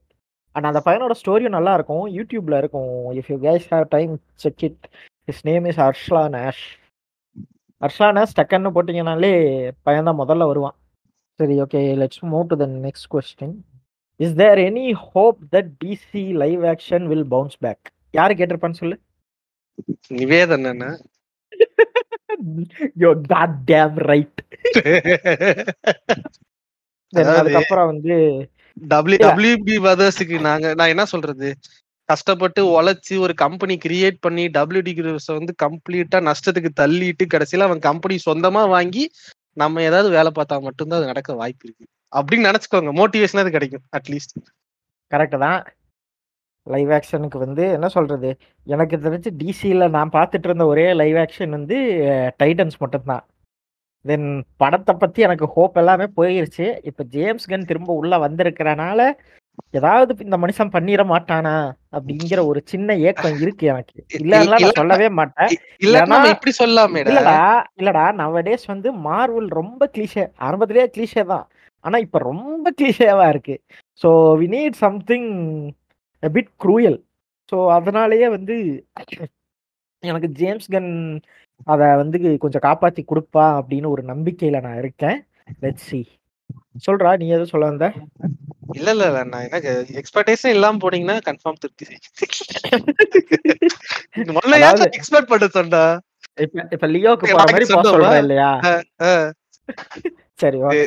ஆனா 0.56 0.66
அந்த 0.70 0.80
பையனோட 0.86 1.14
ஸ்டோரியும் 1.20 1.56
நல்லா 1.56 1.72
இருக்கும். 1.78 2.04
யூடியூப்ல 2.16 2.58
இருக்கும். 2.62 2.92
If 3.18 3.30
you 3.32 3.36
guys 3.48 3.66
have 3.74 3.86
time 3.96 4.12
check 4.44 4.64
it 4.68 4.84
his 5.28 5.42
name 5.50 5.66
is 5.72 5.80
Arslan 5.88 6.22
Ash 6.36 6.64
Arslan 7.82 8.08
Ash 8.18 8.36
டக்குன்னு 8.38 8.74
போட்டிங்கனாலே 8.76 9.32
பையன் 9.86 10.08
தான் 10.08 10.20
முதல்ல 10.22 10.46
வருவான். 10.52 10.76
சரி 11.40 11.56
okay 11.64 11.80
let's 12.02 12.22
move 12.32 12.46
to 12.52 12.56
the 12.62 12.66
next 12.86 13.08
question 13.14 13.54
is 14.20 14.34
there 14.42 14.60
any 14.68 14.86
hope 15.06 15.38
that 15.54 15.70
DC 15.84 16.24
live 16.42 16.64
action 16.72 17.06
will 17.12 17.28
bounce 17.34 17.58
back 17.66 17.84
யாரு 18.18 18.34
கேட்டிருப்பான்னு 18.40 18.80
சொல்லு. 18.82 18.98
நிவேதன் 20.20 20.66
ரைட் 23.94 24.44
அதாவது- 27.16 27.34
அதுக்கப்புறம் 27.34 27.86
வந்து 27.86 28.48
டபிள்யூ. 28.74 29.28
டபிள்யூபி 29.28 29.66
பிரதர்ஸுக்கு 29.66 30.40
நாங்க 30.40 30.74
நான் 30.74 30.88
என்ன 30.88 31.04
சொல்றது? 31.04 31.56
கஷ்டப்பட்டு 32.04 32.82
உழைச்சு 32.82 33.18
ஒரு 33.18 33.34
கம்பெனி 33.34 33.78
கிரியேட் 33.88 34.16
பண்ணி 34.20 34.46
டபிள்யூடி 34.46 35.16
வந்து 35.26 35.54
கம்ப்ளீட்டா 35.62 36.14
நஷ்டத்துக்கு 36.14 36.68
தள்ளிட்டு 36.80 37.26
கடைசியில 37.34 37.58
அவன் 37.58 37.78
கம்பெனி 37.78 38.18
சொந்தமா 38.30 38.68
வாங்கி 38.68 39.10
நம்ம 39.52 39.82
ஏதாவது 39.82 40.08
வேலை 40.10 40.30
பார்த்தா 40.34 40.60
மட்டும்தான் 40.60 40.98
அது 40.98 41.06
நடக்க 41.06 41.34
வாய்ப்பு 41.34 41.68
இருக்கு. 41.68 41.86
அப்படின்னு 42.16 42.44
நினைச்சுக்கோங்க. 42.44 42.88
மோட்டிவேஷன் 42.88 43.38
அது 43.38 43.50
கிடைக்கும் 43.50 43.82
அட்லீஸ்ட் 43.98 44.46
கரெக்டு 45.10 45.38
தான். 45.38 45.64
லைவ் 46.68 46.90
ஆக்ஷனுக்கு 46.90 47.38
வந்து 47.38 47.68
என்ன 47.70 47.88
சொல்றது? 47.88 48.36
எனக்கு 48.64 48.96
தெரிஞ்சு 48.96 49.26
டிசியில் 49.44 49.88
நான் 49.88 50.10
பார்த்துட்டு 50.12 50.44
இருந்த 50.44 50.66
ஒரே 50.66 50.92
லைவ் 50.92 51.16
ஆக்ஷன் 51.16 51.48
வந்து 51.48 51.76
டைட்டன்ஸ் 52.42 52.78
மட்டும்தான். 52.78 53.26
தென் 54.02 54.44
படத்தை 54.56 54.94
பற்றி 54.98 55.22
எனக்கு 55.22 55.46
ஹோப் 55.46 55.76
எல்லாமே 55.76 56.04
போயிருச்சு. 56.16 56.78
இப்போ 56.82 57.04
ஜேம்ஸ் 57.04 57.50
கன் 57.50 57.64
திரும்ப 57.64 57.94
உள்ளே 57.94 58.16
வந்திருக்கிறனால 58.16 59.12
ஏதாவது 59.70 60.14
இந்த 60.18 60.36
மனுஷன் 60.36 60.70
பண்ணிட 60.72 61.04
மாட்டானா? 61.04 61.72
அப்படிங்கிற 61.92 62.46
ஒரு 62.46 62.62
சின்ன 62.64 62.96
ஏக்கம் 62.96 63.40
இருக்கு 63.40 63.66
எனக்கு. 63.66 64.06
இல்லன்னா 64.12 64.40
இல்ல- 64.40 64.44
நான் 64.44 64.70
சொல்லவே 64.74 65.08
மாட்டேன். 65.08 65.46
இ- 65.46 65.58
இல்ல 65.78 65.98
நம்ம 65.98 66.28
ஏன்னா- 66.28 66.28
இப்படி 66.28 66.54
சொல்லாமேடா 66.58 67.12
இல்லடா 67.12 67.64
இல்லடா 67.76 68.12
நவடேஸ் 68.12 68.66
வந்து 68.66 68.94
மார்வல் 68.94 69.48
ரொம்ப 69.48 69.90
கிளீஷே 69.98 70.30
ஆரம்பத்திலேயே 70.36 70.90
கிளீஷே 70.96 71.24
தான். 71.24 71.48
ஆனா 71.80 71.98
இப்ப 71.98 72.18
ரொம்ப 72.18 72.72
கிளீஷேவா 72.82 73.28
இருக்கு. 73.28 73.60
So 74.02 74.10
we 74.10 74.46
need 74.48 74.72
something 74.72 75.70
bit 76.22 76.50
cruel 76.64 76.98
so 77.52 77.56
அதனாலேயே 77.76 78.28
வந்து 78.36 78.54
எனக்கு 80.02 80.28
ஜேம்ஸ் 80.40 80.68
கன் 80.74 80.90
அதை 81.66 81.86
வந்து 82.00 82.16
கொஞ்சம் 82.44 82.64
காப்பாத்தி 82.66 83.02
கொடுப்பா 83.04 83.46
அப்படின்னு 83.60 83.88
ஒரு 83.94 84.02
நம்பிக்கையில 84.12 84.60
நான் 84.66 84.80
இருக்கேன். 84.82 85.18
லெட்ஸ் 85.64 85.88
சி 85.88 86.00
சொல்றா 86.86 87.10
நீ 87.20 87.26
எதுவும் 87.28 87.52
சொல்ல 87.52 87.70
வந்த? 87.70 87.86
இல்ல 88.76 88.88
இல்ல 88.94 89.04
இல்ல. 89.10 89.20
நான் 89.24 89.46
எனக்கு 89.48 89.70
எக்ஸ்பெக்டேஷன் 90.00 90.54
இல்லாம 90.56 90.80
போனீங்கன்னா 90.84 91.16
கன்ஃபார்ம் 91.28 91.60
திருப்தி 91.62 91.84
செய்யும். 91.84 92.04
எக்ஸ்பெக்ட் 94.98 95.32
பண்ண 95.32 95.46
சொன்னா? 95.58 95.82
இப்ப 96.38 96.64
இப்ப 96.76 96.88
லியோக்கு 96.94 97.26
போற 97.28 97.44
மாதிரி 97.52 97.66
போக? 97.70 97.84
சொல்றேன் 97.88 98.22
இல்லையா? 98.24 98.50
சரி 100.38 100.58
ஓகே. 100.68 100.84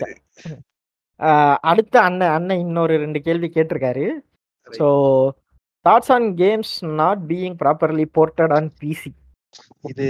அடுத்த 1.71 1.95
அண்ணன் 2.01 2.33
அண்ணன் 2.35 2.61
இன்னொரு 2.65 2.93
ரெண்டு 2.97 3.19
கேள்வி 3.21 3.47
கேட்டிருக்காரு. 3.50 4.05
So 4.71 4.87
thoughts 5.85 6.11
on 6.11 6.29
games 6.35 6.73
not 7.01 7.21
being 7.31 7.57
properly 7.61 8.05
ported 8.17 8.53
on 8.57 8.69
PC 8.81 9.11
இது 9.89 10.07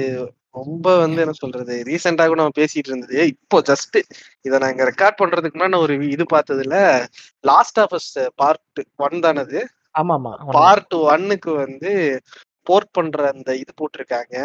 ரொம்ப 0.55 0.87
வந்து 1.01 1.19
என்ன 1.23 1.33
சொல்றது 1.35 1.75
ரீசெண்டா 1.89 2.23
கூட 2.25 2.39
நம்ம 2.41 2.55
பேசிட்டு 2.57 2.89
இருந்தது. 2.89 3.17
இப்போ 3.33 3.57
ஜஸ்ட் 3.69 3.97
இத 4.45 4.59
நான் 4.59 4.73
இங்க 4.73 4.85
ரெக்கார்ட் 4.89 5.19
பண்றதுக்கு 5.21 5.57
முன்னாடி 5.57 5.79
ஒரு 5.85 5.93
இது 6.15 6.23
பார்த்ததுல 6.33 6.77
last 7.43 7.79
of 7.83 7.95
us 7.99 8.09
part 8.35 8.81
one 9.05 9.23
தானது? 9.25 9.59
ஆமா 9.95 10.15
ஆமா 10.17 10.33
பார்ட் 10.57 10.95
ஒன்னுக்கு 11.07 11.51
வந்து 11.63 11.93
போர்ட் 12.69 12.89
பண்ற 12.97 13.27
அந்த 13.33 13.49
இது 13.61 13.71
போட்டிருக்காங்க. 13.79 14.35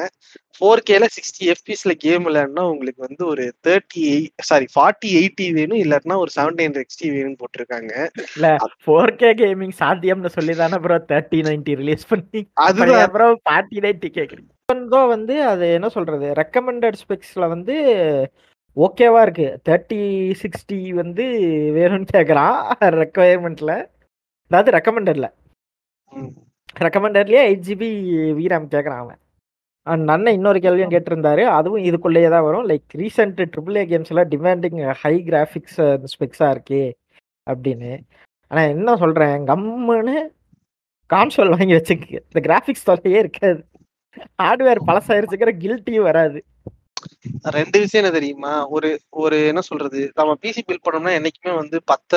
ஃபோர் 0.57 0.81
கேல 0.89 1.05
சிக்ஸ்டி 1.15 1.45
எஃபிஎஸ்ல 1.53 1.93
கேம் 2.05 2.27
விளையாடுனா 2.29 2.63
உங்களுக்கு 2.73 3.01
வந்து 3.07 3.23
ஒரு 3.33 3.45
தேர்ட்டி 3.67 4.05
சாரி 4.49 4.67
ஃபார்ட்டி 4.75 5.09
எயிட்டி 5.21 5.47
வேணும் 5.59 5.83
இல்லாட்டினா 5.85 6.17
ஒரு 6.25 6.33
செவன்டி 6.37 6.65
ஹண்ட்ரட் 6.67 6.87
எக்ஸ்டி 6.87 7.09
வேணும்னு 7.15 7.41
போட்டிருக்காங்க. 7.43 7.93
இல்ல 8.37 8.51
ஃபோர் 8.85 9.15
கே 9.23 9.31
கேமிங் 9.43 9.77
சாத்தியம்னு 9.83 10.35
சொல்லி 10.39 10.57
தானே 10.63 10.79
ப்ரோ 10.87 10.99
தேர்ட்டி 11.13 11.41
நைன்டி 11.49 11.75
ரிலீஸ் 11.83 12.11
பண்ணி. 12.13 12.43
அதுதான். 12.67 13.05
அப்புறம் 13.07 13.35
ஃபார்ட்டி 13.45 13.85
நைன்டி 13.87 14.11
கேட்குறீங்க 14.19 14.51
இப்போ 14.69 15.01
வந்து 15.15 15.35
அது 15.51 15.67
என்ன 15.79 15.89
சொல்றது 15.97 16.29
ரெக்கமெண்டட் 16.39 16.97
ஸ்பெக்ஸ்ல 17.03 17.45
வந்து 17.53 17.75
ஓகேவா 18.77 19.21
இருக்கு. 19.27 19.47
தேர்ட்டி 19.67 20.01
சிக்ஸ்டி 20.41 20.79
வந்து 21.01 21.25
வேணும்னு 21.77 22.09
கேட்குறான் 22.17 22.57
ரெக்குவயர்மெண்ட்ல 23.03 23.75
அதாவது 24.51 24.75
ரெக்கமெண்டட்ல. 24.77 25.29
ரெக்கமெண்டட்லயே 26.85 27.43
எயிட் 27.49 27.67
ஜிபி 27.69 27.89
விராம் 28.39 28.73
கேட்குறான் 28.75 29.03
அவன். 29.05 29.21
அண்ட் 29.93 30.11
அண்ணன் 30.15 30.37
இன்னொரு 30.39 30.59
கேள்வியும் 30.65 30.93
கேட்டிருந்தாரு. 30.95 31.43
அதுவும் 31.59 31.85
இதுக்குள்ளேயே 31.89 32.31
தான் 32.35 32.47
வரும். 32.47 32.67
லைக் 32.71 32.97
ரீசெண்ட் 33.03 33.41
ட்ரிபிள் 33.53 33.77
ஏ 33.81 33.85
கேம்ஸ்ல 33.93 34.25
டிமாண்டிங் 34.33 34.81
ஹை 35.03 35.15
கிராஃபிக்ஸ் 35.29 35.79
ஸ்பெக்ஸாக 36.13 36.55
இருக்கு 36.57 36.83
அப்படின்னு. 37.51 37.93
ஆனால் 38.51 38.73
என்ன 38.75 38.97
சொல்கிறேன் 39.03 39.47
கம்முன்னு 39.51 40.17
கான்சோல் 41.15 41.55
வாங்கி 41.55 41.75
வச்சுக்க 41.79 42.09
இந்த 42.31 42.41
கிராஃபிக்ஸ் 42.49 42.87
தொல்லையே 42.89 43.23
இருக்காது. 43.25 43.61
ஹார்ட்வேர் 44.43 44.87
பழசாயிருச்சுக்கிற 44.89 45.51
கில்ட்டியும் 45.63 46.09
வராது. 46.11 46.39
ரெண்டு 47.57 47.79
விஷயம் 47.83 48.03
என்ன 48.05 48.17
தெரியுமா? 48.17 48.53
ஒரு 48.77 48.89
ஒரு 49.23 49.39
என்ன 49.51 49.61
சொல்றது? 49.69 50.01
நம்ம 50.19 50.33
பிசி 50.43 50.63
பில் 50.69 50.85
பண்ணோம்னா 50.87 51.13
என்னைக்குமே 51.19 51.53
வந்து 51.61 51.77
பத்து 51.91 52.17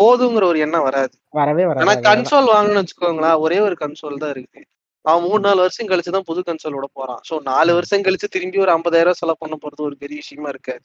போதுங்கிற 0.00 0.44
ஒரு 0.44 0.58
எண்ணம் 0.58 0.82
வராது. 0.82 1.14
வரவே 1.30 1.64
ஆனா 1.64 1.72
வராது 1.82 2.04
கன்சோல் 2.08 2.50
வாங்கணும்னு 2.52 2.82
வச்சுக்கோங்களேன் 2.82 3.38
ஒரே 3.38 3.58
ஒரு 3.60 3.76
கன்சோல் 3.80 4.16
தான் 4.16 4.30
இருக்கு. 4.30 4.62
அவன் 5.04 5.22
மூணு 5.22 5.40
நாலு 5.40 5.60
வருஷம் 5.60 5.88
கழிச்சு 5.88 6.10
தான் 6.10 6.26
புது 6.26 6.40
கன்சோலோட 6.46 6.84
போறான். 6.92 7.20
சோ 7.28 7.40
நாலு 7.42 7.74
வருஷம் 7.74 8.02
கழிச்சு 8.02 8.26
திரும்பி 8.30 8.58
ஒரு 8.58 8.72
ஐம்பதாயிரம் 8.72 9.10
செலவு 9.12 9.36
பண்ண 9.38 9.56
போறது 9.56 9.80
ஒரு 9.80 9.96
பெரிய 9.96 10.16
விஷயமா 10.16 10.48
இருக்காது. 10.48 10.82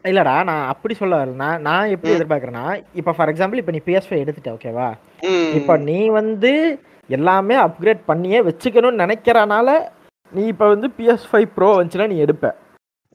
இல்லடா 0.04 0.44
நான் 0.44 0.66
அப்படி 0.66 0.94
சொல்ல 0.94 1.16
வரல. 1.16 1.58
நான் 1.58 1.88
எப்படி. 1.88 2.12
எதிர்பார்க்கறேன்னா 2.14 2.64
இப்போ 2.94 3.12
ஃபார் 3.12 3.28
எக்ஸாம்பிள் 3.28 3.56
இப்போ 3.56 3.72
நீ 3.72 3.80
PS5 3.86 4.18
எடுத்துட்ட 4.24 4.56
ஓகேவா. 4.56 4.88
இப்போ 5.54 5.76
நீ 5.84 6.08
வந்து 6.10 6.52
எல்லாமே 7.08 7.54
அப்கிரேட் 7.56 8.02
பண்ணியே 8.06 8.40
வச்சுக்கணும்னு 8.42 9.02
நினைக்கிறனால 9.04 9.68
நீ 10.34 10.42
இப்போ 10.52 10.66
வந்து 10.68 10.88
PS5 10.96 11.24
ஃபைவ் 11.30 11.48
ப்ரோ 11.56 11.68
வந்துச்சுன்னா 11.72 12.08
நீ 12.12 12.16
எடுப்ப. 12.24 12.46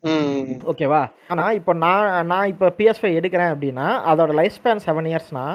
ம். 0.04 0.44
ஓகேவா 0.72 1.02
ஆனா 1.32 1.46
இப்போ 1.52 1.72
நான் 1.84 2.28
நான் 2.28 2.50
இப்போ 2.50 2.68
PS5 2.78 3.00
ஃபைவ் 3.00 3.18
எடுக்கிறேன் 3.20 3.52
அப்படின்னா 3.54 3.88
அதோட 4.12 4.34
லைஃப் 4.34 4.58
ஸ்பேன் 4.58 4.84
செவன் 4.86 5.10
இயர்ஸ்னா 5.12 5.46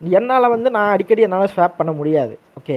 என்னால் 0.00 0.52
வந்து 0.54 0.68
நான் 0.70 0.92
அடிக்கடி 0.94 1.24
என்னால் 1.26 1.52
ஸ்வாப் 1.54 1.78
பண்ண 1.78 1.92
முடியாது. 1.92 2.34
ஓகே 2.60 2.76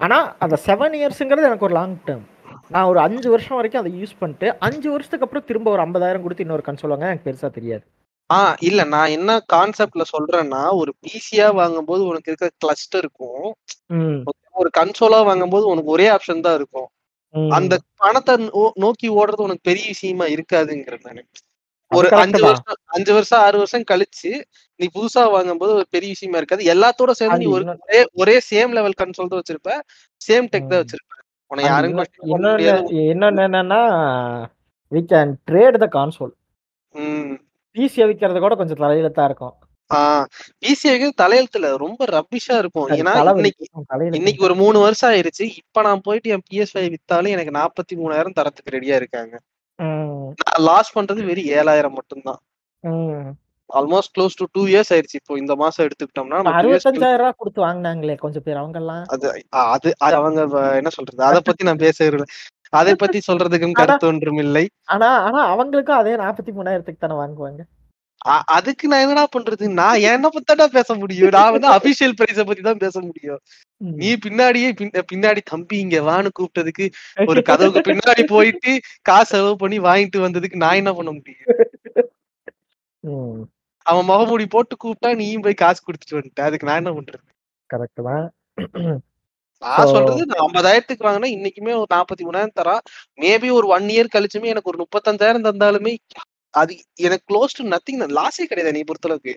ஆனால் 0.00 0.26
அந்த 0.38 0.56
செவன் 0.66 0.96
இயர்ஸுங்கிறது 1.00 1.48
எனக்கு 1.50 1.66
ஒரு 1.68 1.76
லாங் 1.78 1.98
டேர்ம் 2.06 2.24
நான் 2.70 2.88
ஒரு 2.90 2.98
அஞ்சு 3.00 3.28
வருஷம் 3.30 3.58
வரைக்கும் 3.58 3.82
அதை 3.82 3.90
யூஸ் 3.98 4.18
பண்ணிட்டு 4.18 4.46
அஞ்சு 4.66 4.88
வருஷத்துக்கு 4.90 5.26
அப்புறம் 5.26 5.46
திரும்ப 5.48 5.70
ஒரு 5.70 5.82
ஐம்பதாயிரம் 5.82 6.24
கொடுத்து 6.24 6.44
இன்னொரு 6.46 6.64
கன்சோல் 6.66 6.92
வாங்க 6.92 7.08
எனக்கு 7.08 7.26
பெருசாக 7.28 7.52
தெரியாது. 7.52 7.84
ஆ 8.30 8.38
இல்ல 8.60 8.80
நான் 8.94 9.14
என்ன 9.16 9.30
கான்செப்ட்ல 9.52 10.04
சொல்றேன்னா 10.12 10.62
ஒரு 10.80 10.92
பிசியா 11.04 11.46
வாங்கும்போது 11.54 12.02
உனக்கு 12.04 12.30
இருக்க 12.30 12.48
கிளஸ்டர் 12.58 13.02
இருக்கும். 13.02 13.44
ம். 13.96 14.18
ஒரு 14.54 14.70
கன்சோலா 14.78 15.20
வாங்கும்போது 15.24 15.64
உனக்கு 15.66 15.90
ஒரே 15.90 16.06
ஆப்ஷன் 16.08 16.44
தான் 16.46 16.58
இருக்கும். 16.60 16.88
அந்த 17.56 17.74
பணத்தை 18.02 18.34
நோக்கி 18.84 19.08
ஓடுறது 19.18 19.46
உனக்கு 19.46 19.68
பெரிய 19.70 19.84
விஷயமா 19.94 20.26
இருக்காதுங்கிறது 20.34 21.06
நானு 21.08 21.22
ஒரு 21.92 22.08
அஞ்சு 22.14 22.40
தான். 22.40 22.48
வருஷம் 22.48 22.78
அஞ்சு 22.96 23.12
வருஷம் 23.16 23.42
ஆறு 23.46 23.56
வருஷம் 23.62 23.88
கழிச்சு 23.90 24.30
நீ 24.80 24.86
புதுசா 24.94 25.22
வாங்கும்போது 25.34 25.72
ஒரு 25.74 25.86
பெரிய 25.96 26.10
விஷயமா 26.14 26.38
இருக்காது. 26.40 26.62
எல்லாத்தோட 26.74 27.12
சேர்ந்து 27.20 27.42
நீ 27.42 27.48
ஒரு 27.56 27.64
ஒரே 27.84 28.00
ஒரே 28.22 28.36
சேம் 28.50 28.74
லெவல் 28.78 28.98
கன்சோல் 29.00 29.30
தான் 29.32 29.42
வச்சிருப்ப. 29.42 29.72
சேம் 30.20 30.48
டெக் 30.54 30.70
தான். 30.72 30.82
வச்சிருப்ப. 30.82 31.12
அது 31.50 31.66
யாரும் 31.66 31.98
இன்னொன்னு 33.12 33.44
என்னன்னா 33.46 33.80
we 34.92 35.02
can 35.12 35.32
trade 35.48 35.78
the 35.84 35.88
console. 35.96 36.32
பிசியை 37.76 38.06
விற்கிறது 38.08 38.40
கூட 38.40 38.54
கொஞ்சம் 38.58 38.80
தலையில 38.82 39.08
இருக்கும். 39.24 39.54
வைக்கிறது 39.88 41.12
தலையெழுத்துல. 41.22 41.76
ரொம்ப 41.76 42.04
ரப்பிஷா 42.04 42.58
இருக்கும். 42.58 42.88
ஏன்னா. 42.88 43.34
இன்னைக்கு 43.34 43.66
இன்னைக்கு 44.10 44.44
ஒரு 44.44 44.54
மூணு 44.54 44.78
வருஷம் 44.78 45.10
ஆயிருச்சு. 45.10 45.42
இப்ப 45.56 45.82
நான் 45.82 46.00
போயிட்டு 46.00 46.30
என் 46.30 46.42
பிஎஸ் 46.50 46.76
ஃபைவ் 46.76 46.94
வித்தாலும் 46.94 47.28
எனக்கு 47.28 47.58
நாற்பத்தி 47.58 47.98
மூணாயிரம் 47.98 48.36
தரத்துக்கு 48.40 48.70
ரெடியா 48.70 48.94
இருக்காங்க. 48.94 49.38
நான் 49.78 50.66
லாஸ் 50.66 50.98
பண்றது 50.98 51.24
வெறும் 51.24 51.44
ஏழாயிரம் 51.44 51.90
மட்டும்தான். 51.90 52.40
Almost 53.74 54.12
close 54.18 54.36
to 54.36 54.44
two 54.52 54.66
years 54.66 54.92
ஆயிருச்சு. 54.94 55.18
இப்போ 55.20 55.38
இந்த 55.38 55.54
மாசம் 55.54 55.86
எடுத்துக்கிட்டோம்னா 55.86 56.38
அறுபத்தஞ்சாயிரம் 56.58 57.16
ரூபாய் 57.16 57.32
கொடுத்து 57.36 57.66
வாங்கினாங்களே 57.66 58.16
கொஞ்சம் 58.16 58.42
பேர் 58.44 58.56
அவங்க 58.56 58.78
எல்லாம் 58.78 59.04
அது 59.48 59.94
அது 59.98 60.14
அவங்க 60.14 60.40
என்ன 60.74 60.88
சொல்றது? 60.88 61.24
அத 61.24 61.40
பத்தி 61.40 61.64
நான் 61.64 61.76
பேச. 61.76 62.10
அதை 62.68 62.94
பத்தி 62.94 63.20
சொல்றதுக்கும் 63.32 63.72
கருத்து 63.72 64.06
ஒன்றும் 64.06 64.36
இல்லை. 64.36 64.68
ஆனா 64.84 65.08
ஆனா 65.22 65.40
அவங்களுக்கும் 65.54 66.00
அதே 66.02 66.14
நாற்பத்தி 66.16 66.52
மூணாயிரத்துக்கு 66.56 66.98
தானே 66.98 67.14
வாங்குவாங்க. 67.14 67.62
அதுக்கு 68.46 68.88
நான் 68.88 69.00
என்னடா 69.00 69.28
பண்றது? 69.38 69.68
நான் 69.72 69.98
என்ன 69.98 70.28
பத்தாடா 70.28 70.66
பேச 70.66 70.94
முடியும்? 70.94 71.28
நான் 71.28 71.52
வந்து 71.52 71.68
அபிஷியல் 71.68 72.14
பிரைஸ 72.20 72.46
பத்தி 72.46 72.62
தான் 72.62 72.76
பேச 72.76 73.00
முடியும். 73.00 73.40
நீ 73.76 74.14
பின்னாடியே 74.14 74.68
பின்ன- 74.80 75.04
பின்னாடி 75.12 75.38
தம்பி 75.44 75.78
இங்க 75.78 76.00
வான்னு 76.00 76.28
கூப்பிட்டதுக்கு 76.38 76.86
ஒரு 77.26 77.42
கதவுக்கு 77.42 77.92
பின்னாடி 77.92 78.26
போயிட்டு 78.26 78.80
காசு 79.02 79.26
செலவு 79.26 79.56
பண்ணி 79.56 79.80
வாங்கிட்டு 79.80 80.16
வந்ததுக்கு 80.16 80.56
நான் 80.56 80.74
என்ன 80.74 80.92
பண்ண 80.92 81.10
முடியும்? 81.12 81.50
அவன் 83.86 84.04
முகமூடி 84.04 84.46
போட்டு 84.46 84.76
கூப்பிட்டா 84.84 85.14
நீயும் 85.14 85.42
போய் 85.42 85.54
காசு 85.54 85.82
கொடுத்துட்டு 85.82 86.18
வந்துட்ட. 86.18 86.40
அதுக்கு 86.40 86.66
நான் 86.66 86.76
என்ன 86.76 86.90
பண்றது? 86.90 87.24
கரெக்ட் 87.70 88.02
தான். 88.02 89.02
நான் 89.62 89.86
சொல்றது 89.86 90.26
நான் 90.26 90.50
ஐம்பதாயிரத்துக்கு 90.50 91.06
வாங்கினா 91.08 91.28
இன்னைக்குமே 91.36 91.76
ஒரு 91.76 91.86
நாற்பத்தி 91.94 92.22
மூணாயிரம் 92.22 92.56
தரா. 92.60 92.78
மேபி 93.20 93.52
ஒரு 93.52 93.66
ஒன் 93.66 93.82
இயர் 93.82 94.14
கழிச்சுமே 94.14 94.44
எனக்கு 94.44 94.70
ஒரு 94.70 94.78
முப்பத்தஞ்சாயிரம் 94.78 95.44
தந்தாலுமே 95.44 95.96
அது 96.54 96.72
எனக்கு 97.06 97.24
க்ளோஸ் 97.30 97.56
டு 97.58 97.62
நத்திங் 97.72 98.02
லாஸே 98.18 98.44
கிடையாது 98.44 98.74
நீ 98.76 98.82
பொறுத்தளவுக்கு. 98.88 99.32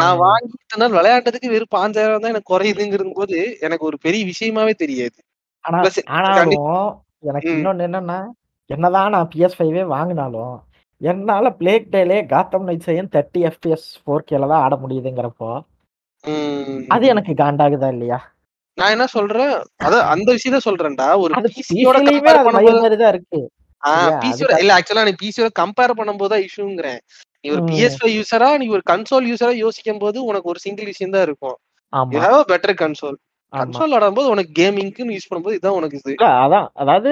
நான் 0.00 0.18
வாங்கி 0.22 0.50
நாள் 0.74 0.96
விளையாட்டதுக்கு 0.96 1.52
வெறும் 1.54 1.74
பாஞ்சாயிரம் 1.76 2.22
தான் 2.24 2.32
எனக்கு 2.34 2.52
குறையுதுங்கிறது 2.52 3.12
போது 3.18 3.38
எனக்கு 3.66 3.84
ஒரு 3.90 3.98
பெரிய 4.06 4.22
விஷயமாவே 4.30 4.74
தெரியாது. 4.82 5.18
ஆனா 5.64 5.78
எனக்கு. 7.30 7.52
இன்னொன்னு 7.54 7.86
என்னன்னா 7.88 8.18
என்னதான் 8.70 9.14
நான் 9.14 9.30
பிஎஸ் 9.32 9.58
ஃபைவே 9.58 9.84
வாங்கினாலும் 9.92 10.56
என்னால 11.00 11.50
பிளேக் 11.58 11.92
டேலே 11.92 12.18
காத்தம் 12.32 12.66
நைட்ஸையும் 12.68 13.10
தேர்ட்டி 13.14 13.40
எஃப்பிஎஸ் 13.50 13.88
ஃபோர் 14.00 14.28
கேல 14.30 14.48
தான் 14.52 14.62
ஆட 14.64 14.74
முடியுதுங்கிறப்போ 14.82 15.50
அது 16.94 17.04
எனக்கு 17.12 17.32
காண்டாகுதா 17.40 17.88
இல்லையா? 17.94 18.18
நான் 18.78 18.92
என்ன 18.94 19.06
சொல்றேன்? 19.14 19.52
அதான் 19.84 20.08
அந்த 20.12 20.28
விஷயத்த 20.36 20.58
சொல்றேன்டா. 20.66 21.06
ஒரு 21.18 21.32
மாதிரி 22.78 22.96
தான் 23.02 23.12
இருக்கு. 23.14 23.40
இல்ல 24.58 24.72
ஆக்சுவலா 24.76 25.06
நீ 25.08 25.14
பிசியோட 25.22 25.50
கம்பேர் 25.60 25.98
பண்ணும்போது 25.98 26.32
தான் 26.34 26.44
இஷ்யூங்கிறேன் 26.46 27.00
நீ 27.44 27.48
ஒரு. 27.54 27.62
பிஎஸ் 27.68 27.98
யூசரா 28.16 28.50
நீ 28.60 28.66
ஒரு 28.76 28.84
கன்சோல் 28.92 29.26
யூசரா 29.30 29.52
யோசிக்கும் 29.64 30.02
போது 30.04 30.18
உனக்கு 30.30 30.50
ஒரு 30.52 30.60
சிங்கிள் 30.64 30.90
விஷயம் 30.92 31.14
தான் 31.16 31.26
இருக்கும். 31.28 31.56
You 32.14 32.20
have 32.26 32.42
better 32.52 32.76
console 32.82 33.18
console 33.52 33.92
விளையாடும்போது 33.92 34.32
உனக்கு 34.32 34.50
கேமிங்க்குன்னு 34.58 35.14
யூஸ் 35.16 35.28
பண்ணும்போது 35.28 35.58
இதான் 35.58 35.76
உனக்கு 35.78 35.98
இது. 36.00 36.14
அதான் 36.44 36.66
அதாவது 36.82 37.10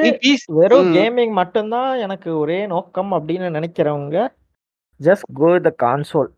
வெறும். 0.59 0.91
கேமிங் 0.97 1.35
மட்டும்தான் 1.41 1.93
எனக்கு 2.07 2.31
ஒரே 2.43 2.59
நோக்கம் 2.75 3.13
அப்படின்னு 3.19 3.49
நினைக்கிறவங்க 3.59 4.19
ஜஸ்ட் 5.01 5.29
கோ 5.41 5.51
த 5.67 5.71
கான்சோல் 5.85 6.31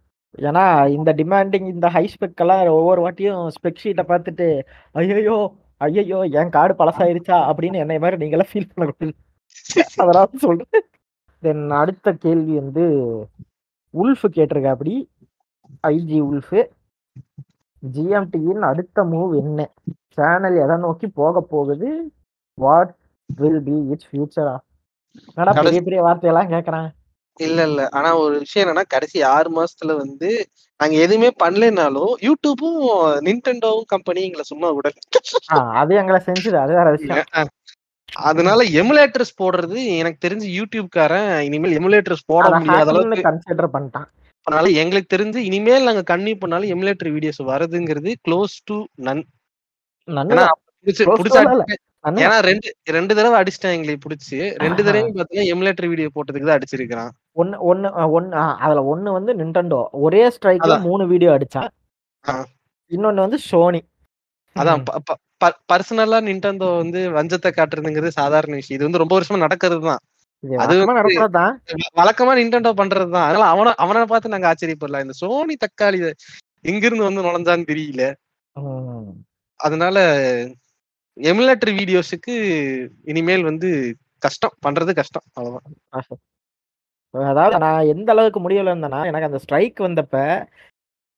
ஏன்னா 0.46 0.64
இந்த 0.96 1.10
டிமாண்டிங் 1.20 1.66
இந்த 1.72 1.86
ஹை 1.94 2.04
ஸ்பெக் 2.14 2.42
எல்லாம் 2.44 2.62
ஒவ்வொரு 2.78 3.00
வாட்டியும் 3.04 3.44
ஸ்பெக் 3.56 3.82
ஷீட்டை 3.82 4.04
பார்த்துட்டு 4.10 4.46
ஐயோ 4.94 5.38
ஐயோ 5.80 6.18
என் 6.40 6.52
கார்டு 6.56 6.74
பழசாயிருச்சா? 6.78 7.36
அப்படின்னு 7.50 7.82
என்னை 7.82 7.96
மாதிரி 8.04 8.16
நீங்களாம் 8.22 8.50
ஃபீல் 8.50 8.70
பண்ணக்கூடாது. 8.70 9.14
அதனால 9.96 10.28
சொல்றேன். 10.38 10.82
தென் 11.42 11.70
அடுத்த 11.70 12.12
கேள்வி 12.12 12.54
வந்து 12.54 12.84
உல்ஃப் 13.94 14.24
கேட்டிருக்க 14.32 14.66
அப்படி? 14.66 14.94
ஐஜி 15.86 16.18
உல்ஃபு 16.22 16.60
ஜிஎம்டியின் 17.82 18.60
அடுத்த 18.60 19.02
மூவ் 19.02 19.36
என்ன? 19.36 19.70
சேனல் 20.08 20.56
எதை 20.56 20.76
நோக்கி 20.76 21.06
போக 21.06 21.40
போகுது? 21.40 21.90
வாட் 22.54 22.94
வில் 23.26 23.62
பி 23.62 23.76
இட்ஸ் 23.86 24.08
ஃபியூச்சரா 24.10 24.56
என்னடா 25.34 25.62
பெரிய 25.62 25.80
பெரிய 25.82 26.02
வார்த்தையெல்லாம் 26.02 26.50
கேக்குறான். 26.50 26.88
இல்ல 27.40 27.66
இல்ல. 27.66 27.88
ஆனா 27.90 28.18
ஒரு 28.18 28.38
விஷயம் 28.38 28.68
என்னன்னா 28.68 28.82
கடைசி 28.88 29.22
ஆறு 29.22 29.48
மாசத்துல 29.50 29.96
வந்து 29.96 30.30
நாங்க 30.76 30.96
எதுவுமே 30.96 31.30
பண்ணலைனாலும் 31.44 32.12
யூடியூபும் 32.26 32.80
நின்டெண்டோவும் 33.26 33.86
கம்பெனி 33.86 34.20
எங்களை 34.22 34.42
சும்மா 34.42 34.68
விடல. 34.72 34.96
அது 35.80 35.94
எங்களை 35.94 36.20
செஞ்சுது. 36.26 36.56
அது 36.56 36.74
வேற 36.74 36.90
விஷயம். 36.90 37.48
அதனால 38.12 38.60
எமுலேட்டர்ஸ் 38.82 39.38
போடுறது 39.40 39.78
எனக்கு 40.00 40.18
தெரிஞ்சு 40.26 40.48
யூடியூப்காரன் 40.58 41.30
இனிமேல் 41.48 41.76
எமுலேட்டர்ஸ் 41.80 42.28
போட 42.32 42.44
முடியாத 42.54 42.90
அளவுக்கு 42.92 43.26
கன்சிடர் 43.28 43.74
பண்ணிட்டான். 43.74 44.08
அதனால 44.46 44.68
எங்களுக்கு 44.82 45.14
தெரிஞ்சு 45.14 45.40
இனிமேல் 45.48 45.88
நாங்க 45.88 46.02
கன்னியூ 46.12 46.36
பண்ணாலும் 46.42 46.72
எமுலேட்டர் 46.74 47.12
வீடியோஸ் 47.16 47.42
வருதுங்கிறது 47.50 48.12
க்ளோஸ் 48.26 48.56
டு 48.70 48.76
நன் 49.08 49.24
ஏன்னா 52.22 52.36
ரெண்டு 52.48 52.68
ரெண்டு 52.96 53.12
தடவை 53.18 53.36
அடிச்சிட்டேன் 53.38 53.74
எங்களுக்கு 53.76 54.04
புடிச்சு. 54.04 54.38
ரெண்டு. 54.64 54.80
தடவையும் 54.86 55.16
பாத்தீங்கன்னா 55.16 55.50
எமுலேட்டர் 55.54 55.90
வீடியோ 55.92 56.08
போட்டதுக்கு 56.16 56.48
தான் 56.48 56.58
அடிச்சிருக்கான் 56.58 57.10
ஒன்னு 57.40 57.56
ஒன்னு 57.70 57.88
ஒன்னு 58.16 58.36
அதுல 58.64 58.84
ஒன்னு 58.92 59.16
வந்து 59.18 59.32
நிண்டண்டோ 59.40 59.80
ஒரே 60.06 60.22
ஸ்ட்ரைக்ல. 60.36 60.76
மூணு 60.88 61.06
வீடியோ 61.12 61.32
அடிச்சான். 61.36 61.70
இன்னொன்னு 62.90 63.24
வந்து 63.26 63.40
சோனி 63.50 63.80
அதான் 64.56 64.84
பர்சனலா 65.70 66.18
நின்டெண்டோ 66.28 66.68
வந்து 66.82 67.00
வஞ்சத்தை 67.16 67.50
காட்டுறதுங்கிறது 67.52 68.18
சாதாரண 68.20 68.54
விஷயம். 68.60 68.76
இது 68.78 68.88
வந்து 68.88 69.02
ரொம்ப 69.02 69.14
வருஷமா 69.18 69.44
நடக்கிறது 69.46 69.82
தான் 69.90 70.02
அது 70.62 70.74
வழக்கமா 72.00 72.32
நின்டெண்டோ 72.40 72.70
பண்றது 72.80 73.10
தான் 73.14 73.26
அதனால 73.28 73.46
அவன 73.54 73.72
அவனை 73.84 74.04
பார்த்து 74.12 74.34
நாங்க 74.34 74.48
ஆச்சரியப்படல 74.50 75.00
இந்த 75.04 75.14
சோனி 75.22 75.54
தக்காளி 75.64 76.00
எங்க 76.64 76.84
இருந்து 76.86 77.08
வந்து 77.08 77.24
நுழைஞ்சான்னு 77.26 77.70
தெரியல. 77.72 78.04
அதனால 79.60 79.96
எமுலேட்டர் 81.16 81.72
வீடியோஸுக்கு 81.78 82.34
இனிமேல் 83.12 83.48
வந்து 83.50 83.68
கஷ்டம். 84.22 84.54
பண்றது 84.66 84.92
கஷ்டம். 85.00 85.26
அவ்வளவுதான். 85.36 85.76
அதாவது 87.14 87.58
நான் 87.64 87.90
எந்த 87.92 88.08
அளவுக்கு 88.14 88.40
முடியல 88.44 88.72
இருந்தேன்னா 88.72 89.00
எனக்கு 89.10 89.28
அந்த 89.28 89.38
ஸ்ட்ரைக் 89.44 89.78
வந்தப்ப 89.86 90.16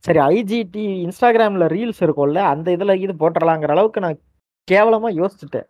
சரி 0.04 0.18
ஐஜிடி 0.28 0.84
இன்ஸ்டாகிராம்ல 1.04 1.66
ரீல்ஸ் 1.68 2.02
இருக்கும்ல 2.02 2.42
அந்த 2.52 2.68
இதுல 2.76 2.94
இது 2.96 3.12
போட்டுடலாங்கிற 3.12 3.70
அளவுக்கு 3.70 4.00
நான் 4.00 4.20
கேவலமா 4.68 5.08
யோசிச்சுட்டேன். 5.20 5.68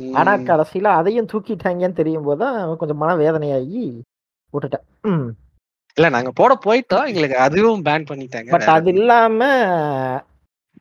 ஆனா 0.00 0.32
உம் 0.34 0.46
கடைசியில 0.46 0.90
அதையும் 0.98 1.30
தூக்கிட்டாங்கன்னு 1.32 1.98
தெரியும் 2.00 2.24
போதுதான் 2.24 2.76
கொஞ்சம் 2.76 2.96
மன 2.96 3.14
வேதனையாகி 3.16 3.82
விட்டுட்டேன். 4.54 4.86
இல்ல 5.96 6.08
நாங்க 6.08 6.30
போட 6.32 6.52
போயிட்டோம். 6.64 7.06
எங்களுக்கு 7.06 7.36
அதுவும் 7.38 7.84
பேன் 7.84 8.08
பண்ணிட்டாங்க. 8.10 8.50
பட் 8.50 8.68
அது 8.68 8.90
இல்லாம 8.92 9.40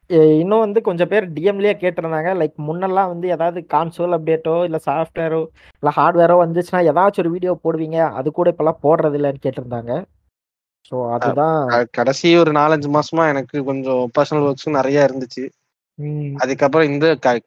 எ, 0.09 0.19
இன்னும் 0.39 0.59
வந்து 0.59 0.79
கொஞ்சம் 0.81 1.09
பேர் 1.09 1.25
டிஎம்லயே 1.33 1.73
கேட்டிருந்தாங்க. 1.73 2.31
லைக் 2.39 2.55
முன்னெல்லாம் 2.59 3.07
வந்து 3.07 3.27
ஏதாவது 3.27 3.59
கான்சோல் 3.73 4.15
அப்டேட்டோ 4.17 4.55
இல்ல 4.63 4.77
சாஃப்ட்வேரோ 4.85 5.39
இல்ல 5.83 5.91
ஹார்ட்வேரோ 5.97 6.35
வந்துச்சுன்னா 6.43 6.81
ஏதாச்சும் 6.89 7.23
ஒரு 7.23 7.31
வீடியோ 7.31 7.53
போடுவீங்க. 7.63 7.99
அது 8.11 8.31
கூட 8.31 8.49
இப்பெல்லாம் 8.53 8.81
போடுறது 8.83 9.17
இல்லைன்னு 9.19 9.43
கேட்டிருந்தாங்க. 9.45 9.91
ஸோ 10.89 10.95
அதுதான் 11.15 11.57
கடைசி 11.97 12.29
ஒரு 12.41 12.51
நாலஞ்சு 12.57 12.89
மாசமா 12.95 13.23
எனக்கு 13.33 13.57
கொஞ்சம் 13.69 14.03
பர்சனல் 14.15 14.47
ஒர்க்ஸும் 14.47 14.77
நிறைய 14.79 15.07
இருந்துச்சு. 15.07 15.43
அதுக்கப்புறம் 16.41 16.89
இந்த 16.91 17.05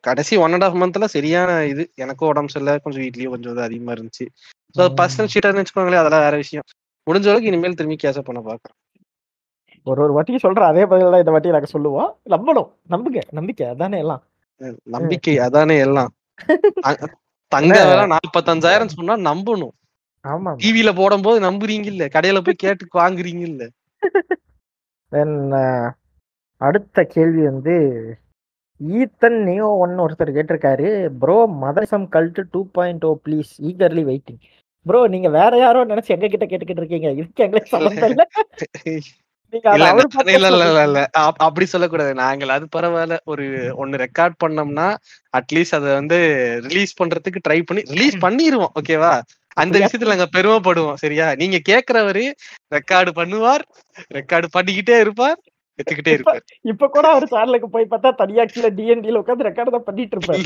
கடைசி 0.09 0.35
ஒன் 0.45 0.55
அண்ட் 0.57 0.67
ஆஃப் 0.67 0.79
மந்த்ல 0.81 1.07
சரியான 1.14 1.50
இது 1.73 1.85
எனக்கும் 2.04 2.30
உடம்பு 2.32 2.52
சரியில்லை 2.52 2.75
கொஞ்சம் 2.85 3.04
வீட்லயும் 3.04 3.35
கொஞ்சம் 3.35 3.52
இது 3.54 3.67
அதிகமா 3.67 3.93
இருந்துச்சு. 3.97 4.26
ஸோ. 4.75 4.82
பர்சனல் 4.99 5.32
ஷீட்டாக 5.35 5.61
வச்சுக்கோங்களேன் 5.61 6.02
அதெல்லாம் 6.02 6.26
வேற 6.26 6.37
விஷயம். 6.45 6.67
முடிஞ்ச 7.06 7.28
அளவுக்கு 7.30 7.50
இனிமேல் 7.50 7.78
திரும்பி 7.78 7.99
கேச 7.99 8.19
பண்ண 8.23 8.41
பாக்குறேன். 8.43 8.76
ஒரு 9.87 10.00
ஒரு 10.04 10.13
வாட்டி 10.17 10.41
சொல்ற 10.45 10.63
அதே 10.69 10.85
பதில் 10.93 11.13
தான் 11.13 11.23
இந்த 11.23 11.32
வாட்டி 11.35 11.56
நாங்க 11.56 11.71
சொல்லுவோம். 11.75 12.11
நம்பணும் 12.35 12.71
நம்புங்க 12.93 13.23
நம்பிக்கை 13.39 13.67
அதானே 13.73 13.99
எல்லாம். 14.04 14.23
நம்பிக்கை 14.95 15.35
அதானே 15.47 15.76
எல்லாம். 15.87 16.11
தங்க 17.52 17.75
நாற்பத்தஞ்சாயிரம் 18.13 18.95
சொன்னா 18.95 19.15
நம்பணும். 19.26 19.75
ஆமா 20.25 20.52
டிவில 20.63 20.91
போடும்போது 20.99 21.39
நம்புறீங்க 21.47 21.89
இல்ல 21.93 22.04
கடையில 22.15 22.41
போய் 22.47 22.63
கேட்டு 22.63 22.99
வாங்குறீங்க 22.99 23.45
இல்ல 23.50 23.63
தென் 25.13 25.37
அடுத்த 26.60 27.04
கேள்வி 27.15 27.43
வந்து 27.50 27.75
ஈத்தன் 28.80 29.39
நியோ 29.49 29.69
ஒன்னு 29.82 30.04
ஒருத்தர் 30.04 30.37
கேட்டிருக்காரு 30.37 30.89
bro 31.21 31.37
மதசம் 31.63 32.06
cult 32.15 32.41
two 32.54 32.60
point 32.76 33.04
O 33.04 33.13
please 33.25 33.52
eagerly 33.71 34.04
waiting 34.10 34.41
bro 34.87 35.00
நீங்க 35.13 35.28
வேற 35.37 35.52
யாரோ 35.58 35.82
நினைச்சு 35.91 36.15
எங்க 36.15 36.26
கிட்ட 36.32 36.47
கேட்டுக்கிட்டு 36.47 36.82
இருக்கீங்க? 36.82 37.10
இதுக்கு 37.21 37.45
எங்களுக்கு 37.45 37.75
சம்பந்தம் 37.76 38.10
இல்ல. 38.10 38.25
அப்படி 41.45 41.67
சொல்லக்கூடாது. 41.73 42.13
நாங்கள் 42.21 42.52
அது 42.54 42.67
பரவாயில்ல. 42.75 43.17
ஒரு 43.32 43.45
ஒன்னு 43.82 44.00
ரெக்கார்ட் 44.02 44.37
பண்ணோம்னா 44.43 44.87
அட்லீஸ்ட் 45.34 45.76
அதை 45.78 45.91
வந்து 46.00 46.19
ரிலீஸ் 46.67 46.93
பண்றதுக்கு 47.00 47.45
ட்ரை 47.47 47.58
பண்ணி 47.69 47.82
ரிலீஸ் 47.93 48.17
பண்ணிருவோம் 48.25 48.73
ஓகேவா? 48.80 49.13
அந்த? 49.56 49.75
விஷயத்துல 49.80 50.12
நாங்க 50.12 50.28
பெருமைப்படுவோம் 50.36 51.00
சரியா? 51.02 51.26
நீங்க 51.40 51.58
கேக்குறவரு 51.71 52.25
ரெக்கார்டு 52.73 53.10
பண்ணுவார் 53.19 53.64
ரெக்கார்டு 54.19 54.49
பண்ணிக்கிட்டே 54.56 54.97
இருப்பார் 55.04 55.38
எடுத்துக்கிட்டே 55.78 56.14
இருப்பார். 56.17 56.40
இப்ப 56.73 56.88
கூட 56.97 57.06
அவர் 57.12 57.32
சேனலுக்கு 57.34 57.69
போய் 57.75 57.93
பார்த்தா 57.93 58.10
தனியா 58.23 58.45
கீழே 58.52 58.71
டிஎன்டில 58.78 59.21
உட்காந்து 59.23 59.49
ரெக்கார்ட் 59.49 59.76
தான் 59.76 59.86
பண்ணிட்டு 59.88 60.17
இருப்பாரு. 60.17 60.43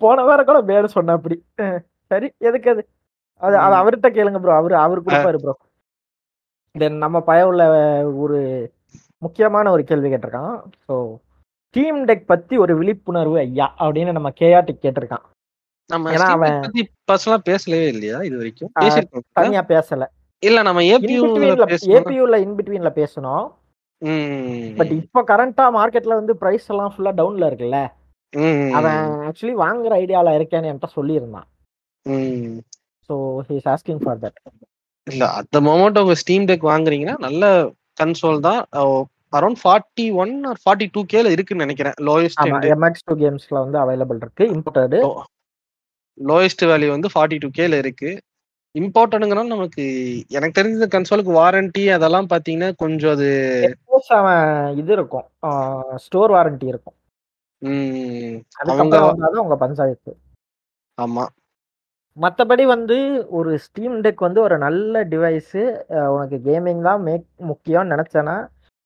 போன 0.00 0.22
வாரம் 0.28 0.48
கூட 0.48 0.60
மேல 0.70 0.86
சொன்ன 0.96 1.14
அப்படி. 1.18 1.36
சரி 2.10 2.28
எதுக்கு 2.48 2.70
அது? 2.74 2.82
அது 3.42 3.54
அது. 3.64 3.74
அவர்கிட்ட 3.80 4.08
கேளுங்க 4.16 4.40
ப்ரோ 4.42 4.56
அவரு 4.60 4.74
அவரு 4.84 5.04
கொடுப்பாரு 5.06 5.38
ப்ரோ 5.44 5.54
தென் 6.74 6.98
நம்ம 7.04 7.16
பய 7.28 7.40
உள்ள 7.50 7.62
ஒரு 8.24 8.38
முக்கியமான 9.22 9.70
ஒரு 9.74 9.82
கேள்வி 9.90 10.08
கேட்டிருக்கான். 10.12 10.56
ஸோ 10.86 10.94
டீம் 11.74 12.00
டெக் 12.08 12.26
பத்தி 12.32 12.54
ஒரு 12.64 12.72
விழிப்புணர்வு 12.80 13.38
ஐயா 13.44 13.66
அப்படின்னு 13.84 14.16
நம்ம 14.18 14.30
கேஆர்டிக் 14.40 14.84
கேட்டிருக்கான். 14.84 15.24
ஏன்னா 15.90 16.28
அவன் 16.34 16.60
பர்சனலா 17.10 17.38
பேசலவே 17.48 17.86
இல்லையா 17.94 18.18
இது 18.28 18.36
வரைக்கும்? 18.40 18.70
தனியா 19.38 19.62
பேசல. 19.72 20.04
இல்ல 20.42 20.58
நம்ம 20.68 20.80
ஏபியூ 20.94 21.18
இன்பிட்வீன்ல 21.20 21.66
பேசணும் 21.72 21.96
ஏபியூல 21.98 22.38
இன்பிட்வீன்ல 22.46 22.90
பேசணும். 23.00 23.44
பட் 24.78 24.92
இப்போ 25.00 25.20
கரண்டா 25.30 25.66
மார்க்கெட்ல 25.76 26.14
வந்து 26.20 26.34
பிரைஸ் 26.42 26.66
எல்லாம் 26.72 26.92
ஃபுல்லா 26.94 27.12
டவுன்ல 27.20 27.48
இருக்குல்ல? 27.50 27.80
அவன் 28.78 29.00
ஆக்சுவலி 29.28 29.54
வாங்குற 29.64 29.92
ஐடியால 30.02 30.34
இருக்கேன்னு 30.38 30.70
என்கிட்ட 30.70 30.90
சொல்லியிருந்தான். 30.98 31.48
So 33.08 33.16
he's 33.48 33.68
asking 33.74 34.02
for 34.04 34.20
that 34.24 34.38
இல்ல 35.06 35.24
அட் 35.38 35.58
மொமெண்ட் 35.68 36.00
உங்க 36.02 36.16
ஸ்டீம் 36.22 36.46
டெக் 36.50 36.70
வாங்குறீங்கன்னா 36.72 37.16
நல்ல 37.26 37.44
கன்சோல் 38.00 38.40
தான். 38.48 38.60
Around 39.38 39.60
forty 39.62 40.06
one 40.22 40.34
or 40.50 40.60
forty 40.64 40.86
two 40.94 41.00
கேல 41.12 41.30
இருக்குன்னு 41.34 41.64
நினைக்கிறேன். 41.66 41.96
லோயஸ்ட் 42.08 42.42
எம்எக்ஸ் 42.74 43.06
டூ 43.10 43.16
கேம்ஸ்ல 43.22 43.56
வந்து 43.64 43.78
அவைலபிள் 43.84 44.20
இருக்கு 44.24 44.46
இம்போர்ட்டடு 44.56 45.00
லோயஸ்ட் 46.18 46.64
வேல்யூ 46.70 46.88
வந்து 46.94 47.08
ஃபார்ட்டி 47.14 47.36
டூ 47.42 47.48
கேல 47.58 47.78
இருக்கு. 47.82 48.10
இம்பார்ட்டன்ட்ங்கிறனால 48.74 49.54
நமக்கு 49.54 49.84
எனக்கு 50.36 50.58
தெரிஞ்ச 50.58 50.86
கன்சோலுக்கு 50.94 51.32
வாரண்டி 51.40 51.82
அதெல்லாம் 51.96 52.28
பாத்தீங்கன்னா 52.32 52.70
கொஞ்சம் 52.82 53.12
அது 53.16 53.28
இது 54.80 54.92
இருக்கும். 54.98 55.26
ஸ்டோர் 56.04 56.34
வாரண்டி 56.36 56.66
இருக்கும். 56.72 56.96
உங்க 59.44 59.56
பஞ்சாயத்து. 59.64 60.12
ஆமா. 60.98 61.24
மற்றபடி 62.16 62.64
வந்து 62.72 62.96
ஒரு 63.38 63.52
ஸ்டீம் 63.64 63.94
டெக் 64.04 64.26
வந்து 64.26 64.40
ஒரு 64.46 64.56
நல்ல 64.64 65.04
டிவைஸு 65.12 65.62
உனக்கு 66.14 66.36
கேமிங் 66.48 66.82
தான் 66.88 67.00
மேக் 67.08 67.24
முக்கியம்னு 67.50 67.92
நினச்சேன்னா 67.94 68.36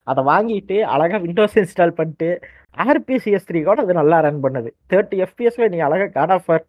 அதை 0.06 0.22
வாங்கிட்டு 0.30 0.76
அழகாக 0.92 1.20
விண்டோஸ் 1.24 1.58
இன்ஸ்டால் 1.62 1.98
பண்ணிட்டு 1.98 2.28
ஆர்பிசிஎஸ் 2.86 3.48
த்ரீ 3.48 3.60
கூட 3.66 3.82
அது 3.84 4.00
நல்லா 4.00 4.18
ரன் 4.26 4.40
பண்ணுது. 4.44 4.70
தேர்ட்டி 4.92 5.16
எஃப்பிஎஸ்ல 5.24 5.68
நீ 5.74 5.80
அழகாக 5.88 6.12
காட் 6.16 6.34
ஆஃபர் 6.36 6.62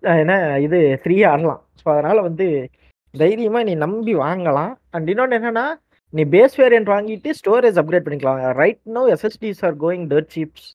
என்ன 0.00 0.58
இது 0.60 1.00
த்ரீ 1.04 1.28
ஆடலாம். 1.28 1.68
ஸோ 1.76 1.88
அதனால 1.88 2.20
வந்து 2.20 2.68
தைரியமாக 3.10 3.64
நீ 3.64 3.74
நம்பி 3.74 4.14
வாங்கலாம். 4.14 4.74
அண்ட் 4.90 5.08
இன்னொன்று 5.08 5.38
என்னன்னா 5.38 5.64
நீ 6.10 6.24
பேஸ் 6.24 6.56
வேரியன்ட் 6.56 6.90
வாங்கிட்டு 6.94 7.30
ஸ்டோரேஜ் 7.30 7.78
அப்கிரேட் 7.80 8.06
பண்ணிக்கலாம். 8.06 8.52
Right 8.52 8.78
no 8.82 9.06
SSDs 9.06 9.64
are 9.64 9.76
going 9.76 10.06
dirt 10.06 10.28
cheap 10.36 10.70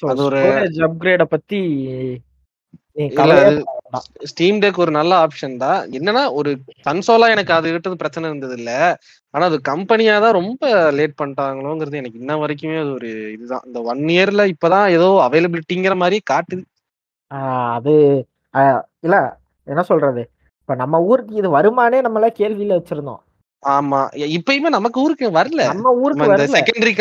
அது 0.00 0.30
ஒரு- 0.30 0.40
அப்கிரேடை. 3.16 3.62
தான். 3.90 4.02
ஸ்டீம் 4.18 4.58
டெக் 4.58 4.76
ஒரு 4.76 4.90
நல்ல 4.90 5.26
ஆப்ஷன் 5.26 5.56
தான். 5.56 5.90
என்னன்னா 5.90 6.32
ஒரு 6.32 6.58
கன்சோலா 6.88 7.28
எனக்கு 7.28 7.52
அது 7.52 7.70
கிட்ட 7.70 7.94
பிரச்சனை 7.94 8.28
இருந்தது 8.28 8.56
இல்ல. 8.56 8.98
ஆனா 9.30 9.44
அது 9.44 9.60
கம்பெனியா 9.60 10.18
தான் 10.18 10.32
ரொம்ப 10.32 10.90
லேட் 10.90 11.18
பண்ணிட்டாங்களோங்கிறது 11.22 11.94
எனக்கு 11.94 12.18
இன்ன 12.18 12.36
வரைக்குமே 12.36 12.80
அது 12.80 12.92
ஒரு 12.92 13.32
இதுதான் 13.32 13.62
இந்த 13.66 13.82
ஒன் 13.82 13.98
இயர்ல 13.98 14.52
இப்பதான் 14.52 14.90
ஏதோ 14.90 15.28
அவைலபிலிட்டிங்கிற 15.30 15.96
மாதிரி 15.96 16.20
காட்டுது. 16.30 16.62
அது 17.76 17.94
இல்ல 19.02 19.16
என்ன 19.66 19.82
சொல்றது? 19.82 20.22
இப்ப 20.62 20.74
நம்ம 20.74 21.00
ஊருக்கு 21.02 21.34
இது 21.34 21.48
வருமானே 21.58 22.00
நம்மள 22.06 22.26
கேள்வியில 22.40 22.78
வச்சிருந்தோம். 22.78 23.20
ஆமா. 23.62 23.98
இப்பயுமே 24.36 24.70
நமக்கு 24.76 24.98
ஊருக்கு 25.02 25.26
வரல. 25.30 25.62
நம்ம 25.72 25.90
ஊருக்கு 26.02 26.30
வரல. 26.32 26.54
செகண்டரி 26.56 26.92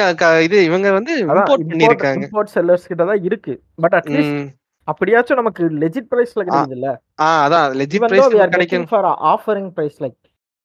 இது 0.48 0.58
இவங்க 0.66 0.92
வந்து 0.92 1.14
இம்போர்ட் 1.24 1.68
பண்ணிருக்காங்க 1.72 2.26
இம்போர்ட் 2.28 2.54
செல்லர்ஸ் 2.56 2.90
கிட்ட 2.92 3.06
தான் 3.06 3.24
இருக்கு. 3.24 3.54
But 3.76 3.96
at least. 4.00 4.42
அப்படியாச்சும் 4.88 5.40
நமக்கு 5.40 5.64
லெஜிட் 5.82 6.10
பிரைஸ்ல 6.12 6.42
கிடைக்குது 6.42 6.78
இல்ல 6.78 6.88
ஆ 7.22 7.28
அதான் 7.46 7.76
legit 7.80 7.98
even 8.00 8.12
though 8.12 8.28
we 8.28 8.32
price 8.32 8.46
are 8.46 8.54
கிடைக்கும். 8.56 8.88
for 8.94 9.02
offering 9.34 9.70
price 9.70 9.98
like 10.04 10.18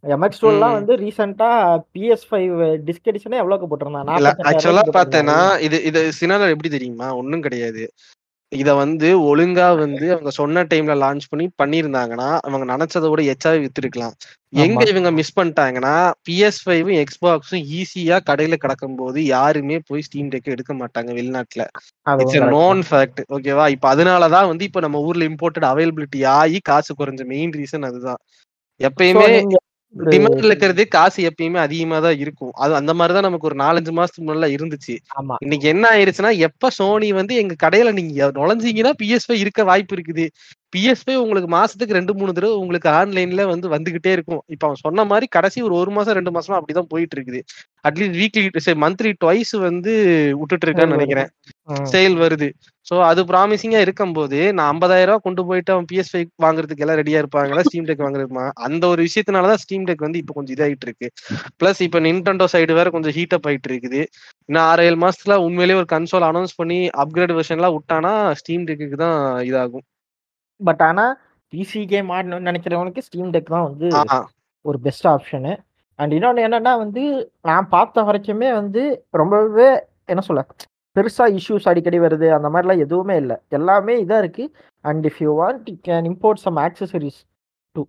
MX 0.04 0.40
டுவெல்லாம். 0.42 0.74
வந்து 0.78 0.94
ரீசெண்டா 0.96 1.50
பிஎஸ் 1.94 2.26
ஃபைவ் 2.30 2.52
டிஸ்க் 2.88 3.08
எடிஷனே 3.12 3.40
எவ்வளவுக்கு 3.42 3.68
போட்டிருந்தான் 3.70 4.12
இல்ல 4.20 4.32
ஆக்சுவலா 4.50 4.84
பார்த்தேன்னா 4.98 5.38
இது 5.66 5.78
இது 5.84 6.02
சினால 6.20 6.50
எப்படி 6.54 6.70
தெரியுமா? 6.76 7.08
ஒண்ணும் 7.16 7.44
கிடையாது. 7.48 7.84
இத 8.52 8.70
வந்து 8.74 9.08
ஒழுங்கா 9.26 9.68
வந்து 9.76 10.12
அவங்க 10.12 10.30
சொன்ன 10.30 10.62
டைம்ல 10.64 10.94
லான்ச் 11.02 11.24
பண்ணி 11.30 11.46
பண்ணியிருந்தாங்கன்னா 11.62 12.28
அவங்க 12.40 12.64
நினைச்சதை 12.72 13.08
விட 13.08 13.22
எச்சாவே 13.32 13.58
வித்திருக்கலாம். 13.64 14.14
எங்க. 14.58 14.82
இவங்க 14.88 15.10
மிஸ் 15.10 15.34
பண்ணிட்டாங்கன்னா 15.38 15.94
பிஎஸ் 16.28 16.60
ஃபைவும் 16.64 16.98
எக்ஸ்பாக்ஸும் 17.02 17.64
ஈஸியா 17.78 18.18
கடையில 18.28 18.54
கிடக்கும் 18.54 18.94
போது 18.94 19.24
யாருமே 19.26 19.78
போய் 19.86 20.02
ஸ்டீம் 20.02 20.30
டெக் 20.30 20.52
எடுக்க 20.54 20.74
மாட்டாங்க 20.74 21.10
வெளிநாட்டுல. 21.12 21.64
இட்ஸ் 22.18 22.38
நோன் 22.56 22.82
ஃபேக்ட் 22.90 23.20
ஓகேவா 23.36 23.66
இப்ப 23.68 23.94
அதனாலதான் 23.94 24.46
வந்து 24.46 24.64
இப்ப 24.64 24.80
நம்ம 24.80 25.00
ஊர்ல 25.00 25.28
இம்போர்ட்டட் 25.28 25.70
அவைலபிலிட்டி 25.72 26.22
ஆகி 26.38 26.60
காசு 26.62 26.94
குறைஞ்ச 26.98 27.24
மெயின் 27.26 27.54
ரீசன் 27.56 27.88
அதுதான். 27.90 28.20
எப்பயுமே 28.80 29.28
டிமாண்ட்ல 29.94 30.44
இருக்கிறது 30.44 30.82
காசு 30.88 31.20
எப்பயுமே 31.28 31.56
அதிகமா 31.56 31.98
தான் 31.98 32.18
இருக்கும். 32.18 32.52
அது 32.54 32.72
அந்த 32.74 32.92
மாதிரிதான் 32.94 33.22
நமக்கு 33.22 33.46
ஒரு 33.46 33.56
நாலஞ்சு 33.56 33.92
மாசத்துக்கு 33.98 34.26
முன்னால 34.26 34.48
இருந்துச்சு. 34.56 34.94
இன்னைக்கு 35.44 35.66
என்ன 35.68 35.84
ஆயிருச்சுன்னா 35.94 36.32
எப்ப 36.38 36.70
சோனி 36.70 37.12
வந்து 37.12 37.34
எங்க 37.34 37.54
கடையில 37.64 37.92
நீங்க 37.92 38.30
நுழைஞ்சீங்கன்னா 38.38 38.92
பிஎஸ்பை 39.02 39.36
இருக்க 39.44 39.64
வாய்ப்பு 39.64 39.96
இருக்குது. 39.96 40.26
பிஎஸ்பை 40.72 41.14
உங்களுக்கு 41.14 41.50
மாசத்துக்கு 41.56 41.98
ரெண்டு 41.98 42.14
மூணு 42.14 42.32
தடவை 42.32 42.56
உங்களுக்கு 42.56 42.88
ஆன்லைன்ல 42.90 43.46
வந்து 43.46 43.68
வந்துகிட்டே 43.68 44.12
இருக்கும். 44.12 44.42
இப்ப 44.46 44.66
அவன் 44.66 44.82
சொன்ன 44.84 45.04
மாதிரி 45.04 45.26
கடைசி 45.28 45.62
ஒரு 45.62 45.74
ஒரு 45.74 45.90
மாசம் 45.90 46.14
ரெண்டு 46.14 46.30
மாசமா 46.30 46.58
அப்படிதான் 46.60 46.90
போயிட்டு 46.94 47.16
இருக்குது. 47.18 47.40
அட்லீஸ்ட் 47.88 48.18
வீக்லி 48.22 48.44
மந்த்லி 48.84 49.12
ட்வைஸ் 49.24 49.54
வந்து 49.68 49.94
விட்டுட்டு 50.40 50.66
இருக்கான்னு 50.68 50.96
நினைக்கிறேன். 50.98 51.30
சேல் 51.92 52.16
வருது. 52.22 52.48
சோ 52.86 52.94
அது 53.08 53.20
ப்ராமிசிங்கா 53.30 53.78
இருக்கும்போது 53.84 54.38
நான் 54.56 54.68
50000 54.72 55.06
ரூபாய் 55.08 55.24
கொண்டு 55.24 55.42
போயிட்டு 55.48 55.70
அவன் 55.74 55.88
பிஎஸ் 55.90 56.10
ஃபைவ் 56.12 56.28
வாங்குறதுக்கு 56.44 56.84
எல்லாம் 56.84 56.98
ரெடியா 57.00 57.20
இருப்பாங்களா? 57.22 57.62
ஸ்டீம் 57.68 57.86
டெக் 57.88 58.04
வாங்குறதுமா 58.04 58.44
அந்த 58.66 58.82
ஒரு 58.92 59.00
விஷயத்தினாலதான் 59.06 59.60
ஸ்டீம் 59.64 59.86
டெக் 59.88 60.04
வந்து 60.06 60.20
இப்ப 60.22 60.34
கொஞ்சம் 60.36 60.56
இதாயிட்டு 60.56 60.86
இருக்கு. 60.88 61.08
பிளஸ் 61.60 61.80
இப்ப 61.86 62.00
நின்டெண்டோ 62.06 62.46
சைடு 62.54 62.76
வேற 62.78 62.90
கொஞ்சம் 62.96 63.14
ஹீட் 63.18 63.36
அப் 63.38 63.48
ஆயிட்டு 63.50 63.70
இருக்குது. 63.70 64.00
இன்னும் 64.48 64.64
ஆறு 64.70 64.84
ஏழு 64.88 64.98
மாசத்துல 65.04 65.36
உண்மையிலேயே 65.46 65.78
ஒரு 65.82 65.88
கன்சோல் 65.94 66.28
அனௌன்ஸ் 66.30 66.54
பண்ணி 66.60 66.78
அப்கிரேட் 67.04 67.34
வெர்ஷன்லாம் 67.38 67.76
விட்டானா 67.78 68.12
ஸ்டீம் 68.40 68.66
டெக்கு 68.70 68.98
தான் 69.04 69.18
இதாகும். 69.50 69.86
பட் 70.60 70.84
ஆனா 70.88 71.06
பிசி 71.52 71.82
கேம் 71.90 72.08
ஆடணும்னு 72.16 72.48
நினைக்கிறவனுக்கு 72.50 73.06
ஸ்டீம் 73.08 73.32
டெக் 73.34 73.52
தான் 73.54 73.66
வந்து 73.68 73.88
ஒரு 74.64 74.78
பெஸ்ட் 74.86 75.08
ஆப்ஷனு 75.14 75.52
அண்ட் 75.98 76.14
இன்னொன்று 76.16 76.46
என்னன்னா 76.46 76.72
வந்து 76.84 77.02
நான் 77.50 77.68
பார்த்த 77.74 78.02
வரைக்குமே 78.08 78.48
வந்து 78.60 78.82
ரொம்பவே 79.20 79.68
என்ன 80.12 80.22
சொல்ல 80.26 80.42
பெருசா 80.96 81.24
இஷ்யூஸ் 81.36 81.68
அடிக்கடி 81.70 81.98
வருது 81.98 82.26
அந்த 82.36 82.48
மாதிரிலாம் 82.52 82.82
எதுவுமே 82.84 83.16
இல்லை. 83.22 83.36
எல்லாமே 83.48 83.94
இதாக 84.04 84.18
இருக்கு. 84.18 84.44
And 84.84 85.06
if 85.06 85.20
you 85.24 85.32
want 85.40 85.66
you 85.70 85.76
can 85.88 86.06
import 86.10 86.42
some 86.44 86.58
accessories 86.66 87.18
to 87.76 87.82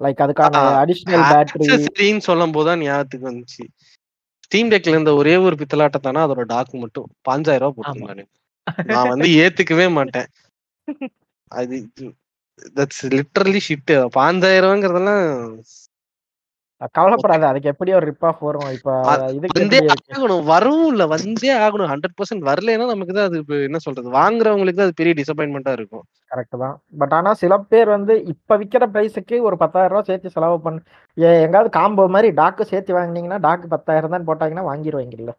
like 0.00 0.22
அதுக்கான 0.26 0.62
அடிஷ்னல் 0.82 1.24
பேட்டரி 1.32 2.18
சொல்லும் 2.28 2.54
போதுதான் 2.56 2.82
ஞாபகத்துக்கு 2.86 3.30
வந்துச்சு. 3.30 3.64
ஸ்டீம் 4.46 4.70
டெக்ல 4.70 4.94
இருந்த 4.94 5.12
ஒரே 5.14 5.34
ஒரு 5.46 5.54
பித்தலாட்டத்தானா 5.60 6.22
அதோட 6.24 6.42
டாக் 6.54 6.72
மட்டும். 6.84 7.08
பாஞ்சாயிரம் 7.28 7.64
ரூபாய் 7.64 7.76
போட்டிருந்தானு 7.78 8.24
நான். 8.90 9.10
வந்து 9.12 9.28
ஏத்துக்கவே 9.42 9.86
மாட்டேன். 9.92 10.28
அது 11.50 11.76
தட்ஸ் 12.76 13.02
லிட்டரலி 13.14 13.60
ஷிட் 13.68 13.92
பாஞ்சாயிரம்ங்கிறதெல்லாம் 14.16 15.24
கவலைப்படாத 16.90 17.46
அதுக்கு 17.46 17.68
எப்படி 17.68 17.92
ஒரு 17.92 18.06
ரிப் 18.06 18.24
ஆஃப் 18.24 18.40
வரும். 18.40 18.70
இப்போ 18.70 18.92
இருக்கு? 19.82 20.28
ஆகணும். 20.28 20.44
வரும் 20.44 20.86
இல்ல. 20.86 21.06
வந்தே 21.06 21.58
ஆகணும். 21.58 21.90
ஹண்ட்ரட் 21.92 22.16
பர்சன்ட் 22.16 22.44
வரலைன்னா 22.44 22.86
நமக்கு 22.86 23.12
தான் 23.12 23.24
அது 23.24 23.44
என்ன 23.48 23.78
சொல்றது? 23.78 24.08
வாங்குறவங்களுக்கு 24.08 24.74
தான் 24.74 24.86
அது 24.86 24.92
பெரிய 24.94 25.14
டிசப்பாயின்மெண்டா 25.14 25.72
இருக்கும். 25.72 26.02
கரெக்ட் 26.30 26.58
தான். 26.58 26.82
பட் 26.98 27.12
ஆனா 27.12 27.34
சில 27.34 27.58
பேர் 27.58 27.88
வந்து 27.88 28.24
இப்ப 28.24 28.56
விக்கிற 28.56 28.86
பிரைஸுக்கு 28.92 29.40
ஒரு 29.40 29.56
பத்தாயிரம் 29.56 29.92
ரூபாய் 29.92 30.06
சேர்த்து 30.06 30.30
செலவு 30.30 30.60
பண்ண 30.60 30.80
எங்காவது 31.14 31.70
காம்போ 31.78 32.08
மாதிரி 32.08 32.34
டாக்கு 32.34 32.62
சேர்த்து 32.62 32.94
வாங்குனீங்கன்னா 32.94 33.38
டாக்கு 33.42 33.66
பத்தாயிரம் 33.66 34.10
தான் 34.10 34.26
போட்டாங்கன்னா 34.26 34.68
வாங்கிடுவாங்கல்ல 34.70 35.32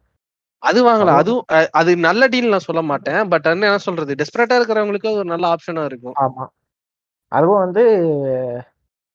அது 0.57 0.85
வாங்கலாம். 0.85 1.13
அது- 1.13 1.21
அதுவும் 1.21 1.43
அது 1.71 1.97
நல்ல 1.97 2.27
டீல் 2.27 2.49
நான் 2.49 2.59
சொல்ல 2.59 2.81
மாட்டேன். 2.81 3.27
பட் 3.27 3.45
என்ன 3.45 3.77
சொல்றது? 3.77 4.15
டெஸ்பரேட்டா 4.15 4.51
இருக்கிறவங்களுக்கு 4.51 5.15
ஒரு 5.15 5.25
நல்ல 5.25 5.55
ஆப்ஷனா 5.55 5.85
இருக்கும். 5.85 6.13
ஆமா. 6.21 6.45
அதுவும் 7.27 7.59
வந்து 7.59 7.83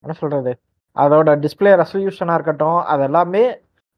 என்ன 0.03 0.15
சொல்றது? 0.17 0.59
அதோட 0.97 1.31
டிஸ்பிளே 1.45 1.71
ரெசல்யூஷனா 1.81 2.35
இருக்கட்டும் 2.37 2.79
அது 2.91 3.03
எல்லாமே 3.09 3.43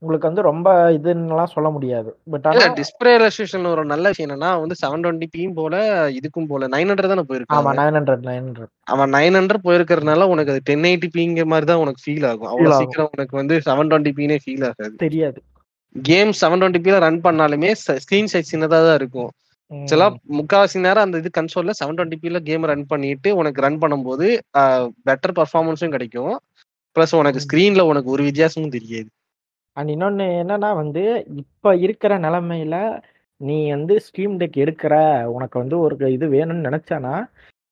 உங்களுக்கு 0.01 0.29
வந்து 0.29 0.43
ரொம்ப 0.49 0.67
இதுன்னுலாம் 0.95 1.51
சொல்ல 1.53 1.69
முடியாது. 1.73 2.09
பட் 2.31 2.45
இல்ல 2.51 2.61
ஆனா 2.63 2.75
டிஸ்பிளே 2.79 3.11
ரெஸ்ட்ரிக்ஷன் 3.23 3.67
ஒரு 3.71 3.81
நல்ல 3.91 4.11
விஷயம் 4.11 4.27
என்னன்னா 4.27 4.51
வந்து 4.61 4.75
செவன் 4.79 5.03
டுவெண்ட்டி 5.03 5.27
பியும் 5.33 5.57
போல 5.59 5.75
இதுக்கும் 6.19 6.47
போல 6.51 6.69
நைன் 6.73 6.89
ஹண்ட்ரட் 6.91 7.11
தானே 7.11 7.21
ஆமா 7.21 7.29
போயிருக்காங்க 7.31 7.73
நைன் 7.79 7.97
ஹண்ட்ரட் 7.99 8.23
நைன் 8.29 8.45
ஹண்ட்ரட் 8.45 8.71
அவன் 8.93 9.13
நைன் 9.17 9.37
ஹண்ட்ரட் 9.39 9.65
போயிருக்கிறதுனால 9.67 10.27
உனக்கு 10.33 10.53
அது 10.53 10.63
டென் 10.69 10.87
எயிட்டி 10.91 11.09
பிங்கிற 11.17 11.45
மாதிரி 11.53 11.67
தான் 11.71 11.83
உனக்கு 11.83 12.03
ஃபீல் 12.05 12.25
ஆகும். 12.31 12.49
அவ்வளவு. 12.53 12.79
சீக்கிரம் 12.81 13.11
உனக்கு 13.15 13.35
வந்து 13.41 13.57
செவன் 13.67 13.91
டுவெண்ட்டி 13.91 14.13
பினே 14.19 14.37
ஃபீல் 14.45 14.65
ஆகாது. 14.69 14.93
தெரியாது. 15.05 15.39
கேம் 15.95 16.31
செவன் 16.41 16.61
டுவெண்ட்டி 16.61 16.81
பில 16.87 16.99
ரன் 17.05 17.23
பண்ணாலுமே 17.27 17.71
ஸ்கிரீன் 18.03 18.31
சைஸ் 18.33 18.51
சின்னதா 18.53 18.79
தான் 18.87 18.99
இருக்கும். 19.01 19.31
சில 19.71 20.03
முக்காவாசி 20.37 20.77
நேரம் 20.85 21.05
அந்த 21.05 21.19
இது 21.21 21.29
கன்சோல்ல 21.37 21.73
செவன் 21.79 21.97
டுவெண்ட்டி 21.97 22.17
பில 22.23 22.39
கேம் 22.47 22.65
ரன் 22.71 22.89
பண்ணிட்டு 22.93 23.29
உனக்கு 23.41 23.63
ரன் 23.65 23.81
பண்ணும்போது 23.83 24.25
பெட்டர் 25.07 25.35
பர்ஃபார்மன்ஸும் 25.39 25.93
கிடைக்கும். 25.95 26.33
ப்ளஸ் 26.95 27.13
உனக்கு. 27.21 27.43
ஸ்கிரீன்ல 27.45 27.83
உனக்கு 27.91 28.09
ஒரு 28.15 28.23
வித்தியாசமும் 28.29 28.75
தெரியாது. 28.77 29.09
அண்ட் 29.77 29.91
இன்னொன்னு 29.93 30.25
என்னன்னா 30.41 30.69
வந்து 30.81 31.03
இப்ப 31.41 31.75
இருக்கிற 31.85 32.13
நிலைமையில 32.25 32.75
நீ 33.41 33.57
வந்து 33.75 33.93
ஸ்டீம் 34.07 34.33
டெக் 34.41 34.57
எடுக்கிற 34.63 34.95
உனக்கு 35.35 35.55
வந்து 35.61 35.75
ஒரு 35.83 36.11
இது 36.15 36.25
வேணும்னு 36.35 36.67
நினைச்சானா 36.69 37.13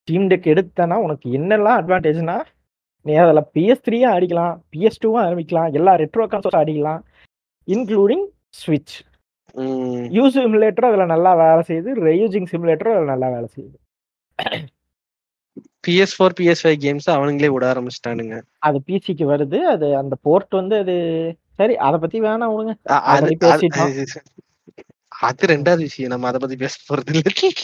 ஸ்டீம் 0.00 0.26
டெக் 0.30 0.48
எடுத்தனா 0.52 0.96
உனக்கு 1.06 1.26
என்னெல்லாம் 1.38 1.78
அட்வான்டேஜ்னா 1.80 2.36
நீ 3.06 3.12
அதில் 3.24 3.48
பிஎஸ் 3.54 3.84
த்ரீயும் 3.86 4.14
அடிக்கலாம் 4.14 4.56
பிஎஸ் 4.72 5.00
டூவும் 5.02 5.22
ஆரம்பிக்கலாம் 5.26 5.68
எல்லா 5.78 5.92
ரெட்ரோ 6.02 6.24
கான்சோலும் 6.32 6.62
அடிக்கலாம் 6.62 7.00
இன்க்ளூடிங் 7.68 8.26
ஸ்விட்ச் 8.60 8.96
உம் 9.54 10.02
யூ 10.16 10.24
சிமுலேட்டரும் 10.34 10.90
அதில் 10.90 11.12
நல்லா 11.14 11.30
வேலை 11.42 11.62
செய்யுது 11.68 11.92
ரெயூசிங் 12.08 12.50
சிமுலேட்டரும் 12.52 12.96
அதில் 12.96 13.12
நல்லா 13.14 13.28
வேலை 13.36 13.48
செய்யுது. 13.54 13.78
PS 15.88 16.14
four 16.18 16.30
PS 16.40 16.54
five 16.62 16.76
games 16.78 17.10
அவனுங்களே 17.10 17.46
விட 17.46 17.72
ஆரம்பிச்சிட்டானுங்க. 17.72 18.42
அது 18.58 18.82
பிசிக்கு 18.86 19.26
வருது 19.28 19.56
அது 19.56 19.96
அந்த 19.96 20.16
போர்ட் 20.22 20.50
வந்து 20.50 20.76
அது 20.76 21.36
சரி 21.54 21.76
அதை 21.76 21.98
பத்தி 22.00 22.20
வேணாம் 22.20 22.24
விடுங்க. 22.24 22.74
அ- 22.90 23.00
அதை 25.20 25.56
ரெண்டாவது 25.56 25.76
விஷயம் 25.76 26.10
நம்ம 26.10 26.26
அதை 26.26 26.40
பத்தி 26.40 26.56
பேச 26.56 26.94
போறது 26.94 27.20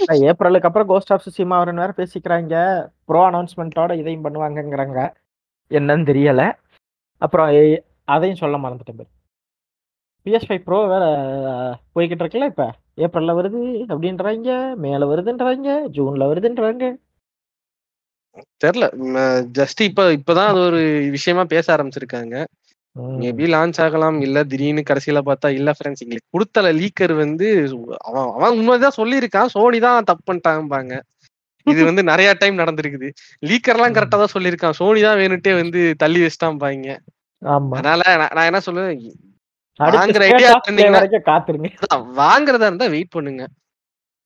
இல்ல. 0.08 0.32
ஏப்ரலுக்கு 0.32 0.60
அப்புறம் 0.60 0.88
கோஸ்ட் 0.88 1.12
ஆஃப் 1.12 1.22
சுசிமா 1.30 1.68
வரன்னு 1.68 1.74
வேற 1.74 1.92
பேசிக்கிறாங்க. 1.96 2.86
ப்ரோ 3.04 3.30
அனௌன்ஸ்மெண்ட்டோட 3.30 3.98
இதையும் 3.98 4.24
பண்ணுவாங்கங்கிறாங்க. 4.24 5.12
என்னன்னு 5.70 6.06
தெரியல. 6.06 6.52
அப்புறம் 7.18 7.78
அதையும் 8.04 8.36
சொல்ல 8.36 8.56
மறந்துட்டேன் 8.56 9.06
பிஎஸ் 10.24 10.42
ஃபைவ் 10.48 10.62
ப்ரோ 10.62 10.86
வேற 10.86 11.04
போய்கிட்டு 11.94 12.18
இருக்குல்ல 12.18 12.44
இப்ப. 12.44 12.72
ஏப்ரல்ல 12.96 13.30
வருது 13.30 13.84
அப்படின்றாங்க 13.88 14.74
மேல 14.74 15.14
வருதுன்றாங்க 15.14 15.88
ஜூன்ல 15.92 16.24
வருதுன்றாங்க. 16.24 17.04
தெரியல 18.64 18.86
ஜஸ்ட் 19.58 19.80
இப்ப 19.88 20.04
இப்பதான் 20.18 20.50
அது 20.50 20.60
ஒரு 20.68 20.80
விஷயமா 21.16 21.44
பேச 21.54 21.66
ஆரம்பிச்சிருக்காங்க. 21.76 22.34
மேபி 23.20 23.46
லான்ச் 23.54 23.78
ஆகலாம் 23.84 24.18
இல்ல 24.26 24.38
திடீர்னு 24.50 24.82
கடைசியில 24.90 25.20
பார்த்தா 25.28 25.48
இல்ல 25.58 25.70
ஃப்ரெண்ட்ஸ் 25.76 26.02
எங்களுக்கு 26.04 26.32
கொடுத்தல 26.34 26.68
லீக்கர் 26.78 27.14
வந்து 27.24 27.48
அவன் 28.08 28.30
அவன் 28.36 28.56
உண்மைதான் 28.60 28.98
சொல்லியிருக்கான். 29.00 29.50
சோனி 29.54 29.78
தான் 29.86 30.08
தப்பு 30.10 30.24
பண்ணிட்டாங்கபாங்க 30.28 30.94
இது 31.66 31.80
வந்து 31.88 32.02
நிறைய 32.10 32.30
டைம் 32.40 32.60
நடந்திருக்குது. 32.62 33.08
லீக்கர் 33.42 33.76
எல்லாம் 33.78 33.94
கரெக்டா 33.96 34.18
தான் 34.22 34.34
சொல்லியிருக்கான். 34.34 34.76
சோனி 34.80 35.00
தான் 35.06 35.18
வேணுட்டே 35.20 35.52
வந்து 35.60 35.80
தள்ளி 36.02 36.20
வச்சுட்டான்பாங்க. 36.24 36.88
ஆமா. 37.42 37.72
அதனால 37.78 38.02
நான் 38.36 38.48
என்ன 38.50 38.60
சொல்லுவேன்? 38.68 39.00
வாங்குற 39.80 40.22
அதான் 41.86 42.04
வாங்குறதா 42.20 42.68
இருந்தா 42.70 42.86
வெயிட் 42.94 43.14
பண்ணுங்க. 43.16 43.42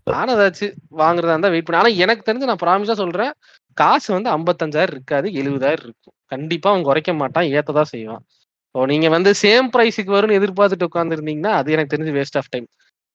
நானும் 0.07 0.35
ஏதாச்சும் 0.37 0.75
வாங்குறதா 1.01 1.35
இருந்தா 1.35 1.53
வெயிட் 1.55 1.67
பண்ணு. 1.67 1.81
ஆனா 1.83 1.93
எனக்கு 2.05 2.27
தெரிஞ்சு 2.29 2.51
நான் 2.51 2.63
ப்ராமிஸா 2.65 2.97
சொல்றேன். 3.03 3.33
காசு 3.81 4.09
வந்து 4.17 4.31
ஐம்பத்தஞ்சாயிரம் 4.37 4.97
இருக்காது 4.97 5.29
எழுபதாயிரம் 5.41 5.87
இருக்கும். 5.89 6.17
கண்டிப்பா 6.33 6.69
அவன் 6.73 6.87
குறைக்க 6.89 7.13
மாட்டான் 7.23 7.49
ஏத்ததான் 7.59 7.91
செய்வான். 7.95 8.25
இப்போ 8.67 8.83
நீங்க 8.93 9.09
வந்து 9.17 9.31
சேம் 9.43 9.69
ப்ரைஸுக்கு 9.75 10.13
வரும்னு 10.17 10.39
எதிர்பார்த்துட்டு 10.41 10.89
உட்காந்துருந்தீங்கன்னா 10.91 11.53
அது 11.61 11.75
எனக்கு 11.77 11.95
தெரிஞ்சு 11.95 12.15
வேஸ்ட் 12.19 12.39
ஆஃப் 12.41 12.51
டைம் 12.55 12.69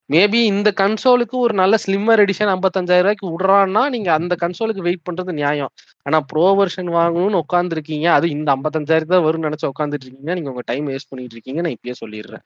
மேபி 0.10 0.40
இந்த 0.52 0.70
கன்சோலுக்கு 0.82 1.36
ஒரு 1.46 1.54
நல்ல 1.60 1.76
ஸ்லிம்மர் 1.84 2.22
எடிஷன் 2.24 2.52
ஐம்பத்தஞ்சாயிரம் 2.54 3.06
ரூபாய்க்கு 3.06 3.32
விடுறான்னா 3.34 3.84
நீங்க 3.94 4.10
அந்த 4.18 4.34
கன்சோலுக்கு 4.44 4.86
வெயிட் 4.88 5.06
பண்றது 5.08 5.32
நியாயம். 5.40 5.72
ஆனா 6.06 6.18
ப்ரோ 6.32 6.46
வெர்ஷன் 6.60 6.92
வாங்கணும்னு 6.98 7.42
உட்காந்துருக்கீங்க 7.46 8.08
அது 8.18 8.28
இந்த 8.38 8.50
ஐம்பத்தஞ்சாயிரம் 8.56 9.14
தான் 9.16 9.26
வரும்னு 9.28 9.48
நினைச்சு 9.50 9.72
உட்காந்துட்டு 9.74 10.08
இருக்கீங்க 10.08 10.36
நீங்க 10.40 10.52
உங்க 10.54 10.66
டைம் 10.72 10.90
வேஸ்ட் 10.94 11.12
பண்ணிட்டு 11.12 11.38
இருக்கீங்க 11.38 11.62
நான் 11.66 11.78
இப்பயே 11.78 11.96
சொல்லிடுறேன். 12.04 12.46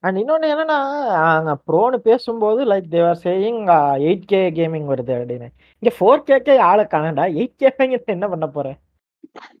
அண்ட் 0.00 0.16
இன்னொன்னு 0.16 0.44
என்னன்னா 0.44 1.06
அங்க 1.06 1.56
ப்ரோன்னு 1.66 1.96
பேசும்போது 1.96 2.64
like 2.64 2.88
they're 2.88 3.20
saying 3.22 3.64
eight 4.00 4.22
K 4.26 4.50
gaming 4.50 4.94
வருது 4.94 5.10
அப்படின்னு. 5.10 5.48
இங்க 5.78 5.96
ஃபோர் 6.00 6.30
கேக்கே 6.30 6.58
ஆளை 6.58 6.84
காணடா 6.84 7.46
எயிட் 7.46 7.86
கே 7.86 8.02
என்ன 8.04 8.28
பண்ண 8.28 8.46
போறேன்? 8.46 8.78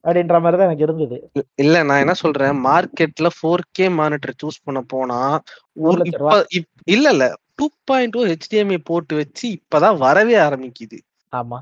அப்படின்ற 0.04 0.40
மாதிரி 0.40 0.56
தான் 0.56 0.66
எனக்கு 0.66 0.82
இருந்தது. 0.82 1.30
இல்ல- 1.54 1.82
நான் 1.82 1.98
என்ன 1.98 2.12
சொல்றேன்? 2.12 2.64
மார்க்கெட்ல 2.64 3.26
ஃபோர் 3.42 3.58
கே 3.70 3.88
மானிட்டர் 3.88 4.34
சூஸ் 4.42 4.60
பண்ண 4.64 4.80
போனா 4.80 5.40
ஒரு 5.72 6.02
இல்ல 6.84 7.10
இல்ல. 7.10 7.34
டூ 7.54 7.68
பாயிண்ட் 7.84 8.10
டூ 8.10 8.24
ஹெச்டிஎம்ஐ 8.24 8.78
போட்டு 8.84 9.16
வச்சு 9.16 9.58
இப்பதான் 9.58 9.98
வரவே 9.98 10.34
ஆரம்பிக்குது. 10.34 10.98
ஆமா. 11.36 11.58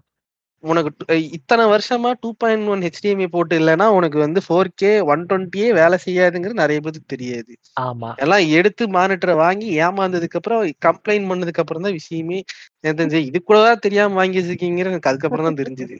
உனக்கு 0.64 0.90
இத்தனை 1.36 1.64
வருஷமா 1.72 2.10
டூ 2.22 2.28
பாயிண்ட் 2.42 2.70
ஒன் 2.72 2.82
ஹெச்டிஎம்ஐ 2.86 3.26
போட்டு 3.34 3.54
இல்லைன்னா 3.60 3.86
உனக்கு 3.98 4.18
வந்து 4.24 4.40
ஃபோர் 4.46 4.70
கே 4.80 4.90
ஒன் 5.12 5.22
டுவெண்ட்டியே 5.28 5.68
வேலை 5.78 5.96
செய்யாதுங்கிறது 6.06 6.62
நிறைய 6.62 6.78
பேருக்கு 6.84 7.12
தெரியாது. 7.14 7.52
ஆமா. 7.86 8.10
எல்லாம் 8.24 8.44
எடுத்து 8.58 8.86
மானிட்டரை 8.96 9.34
வாங்கி 9.44 9.68
ஏமாந்ததுக்கு 9.86 10.38
அப்புறம் 10.40 10.62
கம்ப்ளைண்ட் 10.86 11.28
பண்ணதுக்கு 11.30 11.62
அப்புறம் 11.64 11.86
தான் 11.86 11.98
விஷயமே 12.00 12.40
தெரிஞ்சு 12.88 13.20
இது 13.30 13.40
கூட 13.50 13.58
தெரியாம 13.86 14.16
வாங்கி 14.20 14.40
வச்சிருக்கீங்கிற 14.40 14.92
எனக்கு 14.94 15.10
அதுக்கப்புறம் 15.12 15.48
தான் 15.48 15.60
தெரிஞ்சது. 15.62 15.98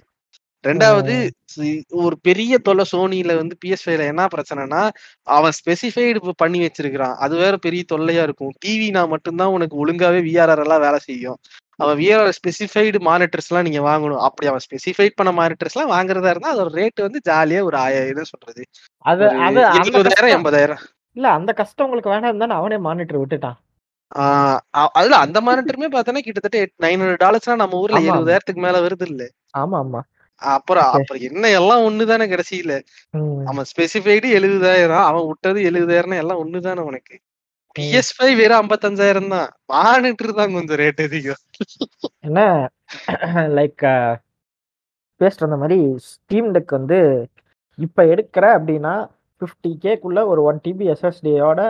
ரெண்டாவது 0.65 1.15
ஒரு 2.03 2.17
பெரிய 2.29 2.55
தொல்லை 2.67 2.85
சோனில 2.93 3.35
வந்து 3.41 3.55
பிஎஸ் 3.63 3.85
ஃபைவ்ல 3.85 4.09
என்ன 4.13 4.23
பிரச்சனைனா 4.35 4.81
அவன் 5.37 5.55
ஸ்பெசிஃபைடு 5.59 6.35
பண்ணி 6.43 6.59
வச்சிருக்கிறான். 6.65 7.17
அது 7.25 7.35
வேற 7.43 7.55
பெரிய 7.67 7.83
தொல்லையா 7.93 8.23
இருக்கும். 8.29 8.55
டிவினா 8.65 9.03
மட்டும்தான் 9.15 9.55
உனக்கு 9.57 9.77
ஒழுங்காவே 9.85 10.21
விஆர்ஆர் 10.29 10.65
எல்லாம் 10.67 10.85
வேலை 10.87 11.01
செய்யும். 11.09 11.39
அவன் 11.79 11.99
விஆர்ஆர் 12.01 12.37
ஸ்பெசிஃபைடு 12.39 12.99
மானிட்டர்ஸ் 13.09 13.49
எல்லாம் 13.51 13.67
நீங்க 13.67 13.83
வாங்கணும். 13.89 14.23
அப்படி 14.27 14.47
அவன் 14.51 14.65
ஸ்பெசிஃபைட் 14.67 15.19
பண்ண 15.19 15.31
மானிட்டர்ஸ் 15.39 15.77
எல்லாம் 15.77 15.95
வாங்குறதா 15.95 16.33
இருந்தா 16.35 16.53
அதோட 16.55 16.71
ரேட் 16.81 17.07
வந்து 17.07 17.21
ஜாலியா 17.29 17.61
ஒரு 17.69 17.79
ஆயிரம் 17.85 18.11
என்ன 18.13 18.25
சொல்றது. 18.33 18.63
அது 19.05 19.25
அது 19.47 19.61
எழுபதாயிரம் 19.81 20.35
எண்பதாயிரம். 20.37 20.83
இல்ல 21.17 21.29
அந்த 21.39 21.51
கஷ்டம் 21.61 21.87
உங்களுக்கு 21.87 22.13
வேணாம் 22.15 22.43
தானே 22.45 22.57
அவனே 22.61 22.79
மானிட்டர் 22.87 23.23
விட்டுட்டான். 23.23 23.59
அதுல 24.97 25.17
அந்த 25.25 25.39
மானிட்டருமே 25.47 25.89
பார்த்தோன்னா 25.95 26.23
கிட்டத்தட்ட 26.27 26.61
நைன் 26.85 27.01
ஹண்ட்ரட் 27.03 27.25
டாலர்ஸ்னா 27.25 27.57
நம்ம 27.63 27.81
ஊர்ல 27.83 28.01
எழுபதாயிரத்துக்கு 28.05 28.65
மேல 28.67 28.79
வருது 28.87 29.07
இல்ல. 29.11 29.25
ஆமா 29.61 29.79
ஆமா. 29.83 30.01
அப்புறம் 30.43 30.89
அப்புறம் 30.91 31.23
என்ன 31.29 31.45
எல்லாம் 31.59 31.85
ஒண்ணுதானே 31.87 32.27
கடைசியில. 32.33 32.73
அவன் 33.51 33.69
ஸ்பெசிஃபைடு 33.73 34.29
எழுபதாயிரம் 34.39 35.07
அவன் 35.09 35.29
விட்டது 35.31 35.61
எழுபதாயிரம் 35.71 36.21
எல்லாம் 36.23 36.43
ஒண்ணுதானே 36.45 36.85
உனக்கு. 36.91 37.15
பிஎஸ் 37.79 38.13
ஃபைவ் 38.17 38.37
வெறும் 38.41 38.61
ஐம்பத்தஞ்சாயிரம் 38.63 39.33
தான். 39.35 39.49
மானிட்டர் 39.73 40.39
தான் 40.39 40.55
கொஞ்சம் 40.57 40.79
ரேட் 40.81 41.03
அதிகம். 41.07 41.43
என்ன? 42.27 42.41
லைக் 43.59 43.85
பேசிட்டு 45.21 45.43
இருந்த 45.43 45.59
மாதிரி 45.63 45.79
ஸ்டீம் 46.09 46.49
டெக் 46.55 46.75
வந்து 46.79 46.99
இப்போ 47.79 48.03
எடுக்கிற 48.13 48.45
அப்படின்னா 48.59 48.95
ஃபிஃப்டி 49.41 49.71
கேக்குள்ள 49.85 50.21
ஒரு 50.33 50.41
ஒன் 50.49 50.59
டிபி 50.65 50.87
எஸ்எஸ்டியோட 50.95 51.61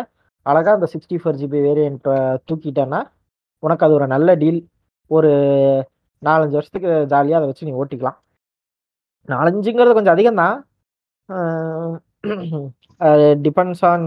அழகா 0.47 0.73
அந்த 0.77 0.89
சிக்ஸ்டி 0.95 1.17
ஃபோர் 1.21 1.39
ஜிபி 1.41 1.61
வேரியன்ட் 1.69 2.09
தூக்கிட்டேன்னா 2.49 3.01
உனக்கு 3.63 3.85
அது 3.87 3.97
ஒரு 3.99 4.07
நல்ல 4.15 4.35
டீல் 4.43 4.61
ஒரு 5.11 5.31
நாலஞ்சு 6.23 6.57
வருஷத்துக்கு 6.59 6.91
ஜாலியாக 7.13 7.41
அதை 7.41 7.49
வச்சு 7.51 7.69
நீ 7.69 7.75
ஓட்டிக்கலாம். 7.83 8.19
நாலஞ்சுங்கிறது 9.29 9.97
கொஞ்சம் 9.97 10.17
அதிகம்தான். 10.17 10.57
டிபெண்ட்ஸ் 13.47 13.85
ஆன் 13.91 14.07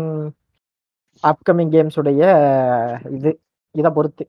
அப்கமிங் 1.30 1.72
கேம்ஸுடைய 1.76 2.22
இது 3.18 3.32
இதை 3.76 3.90
பொறுத்து. 3.98 4.24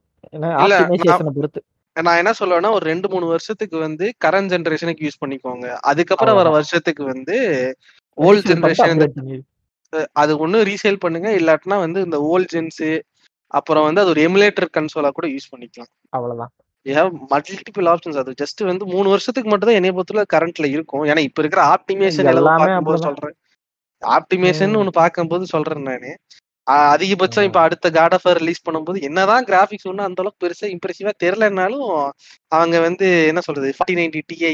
பொறுத்து. 1.39 1.61
நான் 1.97 2.19
என்ன 2.21 2.33
சொல்லுவேன்னா 2.39 2.71
ஒரு 2.77 2.85
ரெண்டு 2.91 3.07
மூணு 3.13 3.27
வருஷத்துக்கு 3.33 3.77
வந்து 3.87 4.05
கரண்ட் 4.25 4.53
ஜெனரேஷனுக்கு 4.53 5.07
யூஸ் 5.07 5.23
பண்ணிக்கோங்க. 5.23 5.67
அதுக்கப்புறம் 5.91 6.39
வர 6.41 6.51
வருஷத்துக்கு 6.59 7.03
வந்து 7.13 7.37
ஓல்ட் 8.19 8.49
ஜெனரேஷன் 8.51 9.03
அது 10.21 10.33
ஒண்ணு 10.45 10.59
ரீசேல் 10.71 11.03
பண்ணுங்க. 11.05 11.31
இல்லாட்டினா 11.41 11.79
வந்து 11.87 12.01
இந்த 12.07 12.19
ஓல்ட் 12.33 12.53
ஜென்ஸ் 12.55 12.85
அப்புறம் 13.59 13.87
வந்து 13.87 14.03
அது 14.03 14.13
ஒரு 14.15 14.21
எமுலேட்டர் 14.29 14.69
கன்சோலா 14.77 15.11
கூட 15.17 15.27
யூஸ் 15.35 15.51
பண்ணிக்கலாம். 15.53 15.91
ஹேவ் 16.87 17.11
மல்டிபிள் 17.33 17.89
ஆப்ஷன்ஸ் 17.93 18.21
அது 18.23 18.33
ஜஸ்ட் 18.43 18.63
வந்து 18.71 18.85
மூணு 18.95 19.09
வருஷத்துக்கு 19.15 19.51
மட்டும் 19.51 19.69
தான் 19.71 19.79
என்னைய 19.81 19.95
பொறுத்தல 19.97 20.25
கரண்ட்ல 20.35 20.69
இருக்கும். 20.77 21.05
ஏன்னா 21.11 21.23
இப்ப 21.29 21.43
இருக்கிற 21.43 21.63
ஆப்டிமேஷன் 21.75 22.31
எல்லாம் 22.33 22.61
பார்க்கும்போது 22.63 23.05
சொல்றேன். 23.09 23.37
ஆப்டிமேஷன் 24.03 24.73
ஒன்னு 24.81 24.93
பார்க்கும்போது 25.01 25.45
சொல்றேன் 25.55 25.87
நானு. 25.91 26.13
அதிகபட்சம் 26.67 27.47
இப்ப 27.49 27.61
அடுத்த 27.61 27.87
காட் 27.91 28.15
ஆஃப் 28.15 28.27
ரிலீஸ் 28.41 28.67
பண்ணும்போது 28.67 28.99
என்னதான் 29.03 29.45
கிராபிக்ஸ் 29.45 29.89
ஒன்றும் 29.91 30.07
அந்த 30.09 30.23
அளவுக்கு 30.23 30.43
பெருசா 30.45 30.67
இம்ப்ரெசிவா 30.75 31.13
தெரியலனாலும் 31.25 31.87
அவங்க 32.53 32.77
வந்து 32.81 33.09
என்ன 33.31 33.41
சொல்றது 33.41 33.71
ஃபார்ட்டி 33.77 33.97
நைன்டி 34.01 34.23
டிஐ 34.31 34.53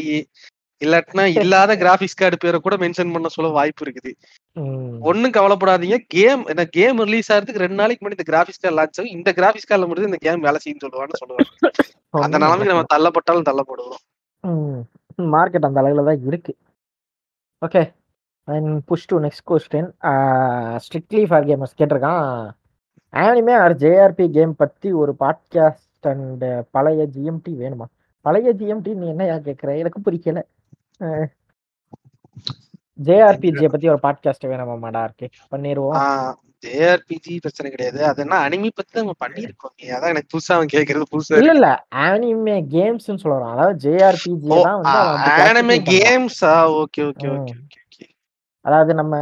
இல்லாட்டினா 0.80 1.24
இல்லாத 1.42 1.72
கிராபிக்ஸ் 1.76 2.18
கார்டு 2.20 2.36
பேரை 2.36 2.58
கூட 2.58 2.74
மென்ஷன் 2.82 3.12
பண்ண 3.14 3.28
சொல்ல 3.28 3.48
வாய்ப்பு 3.56 3.82
இருக்குது. 3.86 4.10
ம். 4.56 4.92
ஒண்ணும் 5.08 5.34
கவலைப்படாதீங்க. 5.36 5.96
கேம் 6.14 6.42
என்ன 6.52 6.64
கேம் 6.76 7.02
ரிலீஸ் 7.04 7.30
ஆகிறதுக்கு 7.32 7.64
ரெண்டு 7.64 7.78
நாளைக்கு 7.80 8.02
முன்னாடி 8.02 8.18
இந்த 8.18 8.26
கிராபிக்ஸ் 8.30 8.60
கார்டு 8.62 8.78
லான்ச் 8.78 8.98
ஆகும். 9.00 9.14
இந்த 9.16 9.32
கிராபிக்ஸ் 9.38 9.68
கார்டில் 9.70 9.88
மட்டும் 9.88 10.08
இந்த 10.10 10.20
கேம் 10.26 10.46
வேலை 10.46 10.60
செய்யுன்னு 10.64 10.84
சொல்லுவான்னு 10.86 11.20
சொல்லுவாங்க. 11.22 11.50
அந்த 12.24 12.36
நிலைமைக்கு 12.38 12.72
நம்ம 12.72 12.86
தள்ளப்பட்டாலும் 12.94 13.48
தள்ளப்படுவோம். 13.50 14.02
மார்க்கெட் 15.34 15.68
அந்த 15.68 15.80
அளவில் 15.82 16.08
தான் 16.10 16.22
இருக்கு. 16.30 16.52
Okay 17.62 17.82
and 18.48 18.70
push 18.88 19.08
to 19.10 19.16
next 19.24 19.46
question 19.50 19.88
strictly 20.84 21.22
for 21.28 21.46
gamers 21.48 21.78
கேட்டிருக்கான். 21.78 22.26
ஆனிமே 23.14 23.54
ஆர் 23.64 23.74
ஜேஆர்பி 23.82 24.26
கேம் 24.36 24.54
பற்றி 24.56 24.88
ஒரு 25.02 25.12
பாட்காஸ்ட் 25.22 25.86
அண்ட் 26.04 26.44
பழைய 26.76 27.02
ஜிஎம்டி 27.14 27.52
வேணுமா? 27.62 27.86
பழைய 28.24 28.48
ஜிஎம்டி 28.60 28.92
நீ 29.00 29.06
என்னையா 29.14 29.36
கேட்குற 29.46 29.70
எனக்கு 29.82 30.00
புரியல 30.06 30.40
ஜேஆர்பிஜியை 32.98 33.70
பற்றி 33.72 33.88
ஒரு 33.92 34.00
பாட்காஸ்ட் 34.04 34.50
வேணுமாடா 34.52 35.02
இருக்கு? 35.08 35.26
பண்ணிடுவோம் 35.52 35.96
ஜேஆர்பிஜி 36.64 37.32
பிரச்சனை 37.42 37.68
கிடையாது. 37.70 37.98
அது 38.08 38.20
என்ன 38.22 38.38
அனிமி 38.46 38.70
பத்தி 38.78 38.98
நம்ம 39.00 39.12
பண்ணிருக்கோம் 39.20 39.74
அதான் 39.96 40.12
எனக்கு 40.14 40.30
புதுசா 40.32 40.54
அவன் 40.56 40.72
கேக்குறது 40.72 41.04
புதுசா 41.12 41.38
இல்ல 41.40 41.52
இல்ல 41.56 41.68
ஆனிமே 42.06 42.56
கேம்ஸ்னு 42.74 43.22
சொல்றான் 43.24 43.52
அதாவது 43.54 43.76
ஜேஆர்பிஜி 43.84 44.48
தான் 44.58 44.78
வந்து 44.78 44.96
பண்றான் 45.28 45.78
கேம்ஸா 45.92 46.54
ஓகே 46.80 47.04
ஓகே 47.10 47.28
ஓகே. 47.36 47.54
அதாவது 48.64 48.92
நம்ம 48.94 49.14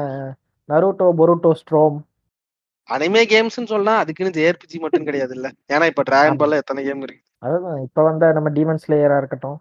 நருட்டோ 0.68 1.06
பொருட்டோ 1.18 1.50
ஸ்ட்ரோம் 1.60 1.96
அனிமே 2.88 3.22
கேம்ஸ்னு 3.32 3.72
சொன்னா 3.72 3.92
அதுக்குன்னு 4.02 4.36
ஜேஆர்பிஜி 4.36 4.78
மட்டும் 4.82 5.06
கிடையாது 5.08 5.32
இல்ல 5.36 5.46
ஏன்னா 5.74 5.86
இப்ப 5.92 6.02
டிராகன் 6.02 6.40
பால்ல 6.40 6.60
எத்தனை 6.62 6.82
கேம் 6.84 7.02
இருக்கு? 7.06 7.22
அதான் 7.42 7.80
இப்ப 7.86 8.02
வந்த 8.02 8.28
நம்ம 8.32 8.48
டீமன் 8.50 8.82
ஸ்லேயரா 8.84 9.16
இருக்கட்டும். 9.18 9.56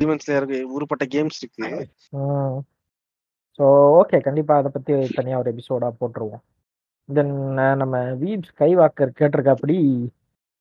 டிமென்ஸ்ல 0.00 0.32
இருக்கு. 0.38 0.58
ஊருப்பட்ட 0.74 1.04
கேம்ஸ் 1.14 1.38
இருக்கு. 1.42 1.68
ஸோ 3.58 3.64
ஓகே 4.00 4.18
கண்டிப்பா 4.20 4.54
அதை 4.60 4.70
பத்தி 4.70 4.92
தனியா 5.18 5.38
ஒரு 5.42 5.50
எபிசோடா 5.52 5.88
போட்டுருவோம். 6.00 6.42
தென் 7.08 7.34
நம்ம 7.82 7.96
வீட் 8.22 8.48
ஸ்கைவாக்கர் 8.50 9.16
கேட்டிருக்காப்படி 9.20 9.78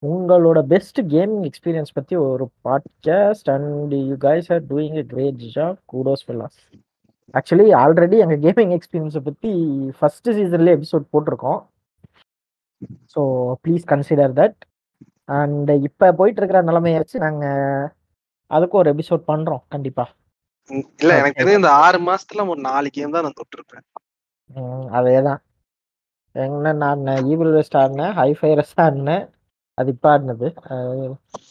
உங்களோட 0.04 0.60
பெஸ்ட் 0.74 1.00
கேமிங் 1.14 1.44
எக்ஸ்பீரியன்ஸ் 1.50 1.98
பத்தி 1.98 2.16
ஒரு 2.28 2.46
podcast 2.68 3.52
and 3.56 3.94
you 4.10 4.16
guys 4.28 4.50
are 4.56 4.64
doing 4.72 4.98
a 5.04 5.06
great 5.14 5.44
job 5.58 5.80
kudos 5.94 6.26
fellas 6.28 6.60
actually 7.34 7.68
already 7.82 8.18
எங்கள் 8.24 8.42
கேமிங் 8.46 8.74
எக்ஸ்பீரியன்ஸை 8.78 9.22
பற்றி 9.28 9.52
ஃபர்ஸ்ட் 9.98 10.30
சீசன்லேயே 10.38 10.76
எபிசோட் 10.78 11.12
போட்டிருக்கோம். 11.14 11.60
So 13.14 13.22
please 13.64 13.84
consider 13.92 14.34
that 14.40 14.60
and 15.30 15.72
இப்போ 15.88 16.08
போயிட்டு 16.20 16.42
இருக்கிற 16.42 16.62
நிலைமையை 16.70 16.98
வச்சு 17.02 17.18
நாங்கள் 17.26 17.86
அதுக்கும் 18.52 18.82
ஒரு 18.82 18.92
எபிசோட் 18.94 19.24
பண்ணுறோம் 19.32 19.64
கண்டிப்பாக 19.74 20.10
ம், 20.70 20.88
இல்ல 21.02 21.12
எனக்கு 21.20 21.40
தெரிஞ்ச 21.40 21.60
இந்த 21.60 21.72
ஆறு 21.84 22.00
மாசத்துல 22.08 22.44
ஒரு 22.52 22.62
நாலு 22.68 22.88
கேம் 22.96 23.14
தான் 23.16 23.26
நான் 23.26 23.40
தொட்டிருப்பேன். 23.40 23.86
அதே 24.98 25.16
தான் 25.28 25.40
என்ன 26.36 26.74
நான் 26.82 27.02
ஈவில் 27.32 27.56
வெஸ்ட் 27.58 27.78
ஆடினேன் 27.82 28.14
ஹைஃபை 28.20 28.52
ரெஸ்ட் 28.60 28.82
ஆடினேன் 28.86 29.24
அது 29.78 29.90
இப்போ 29.96 30.08
ஆடினது. 30.14 30.48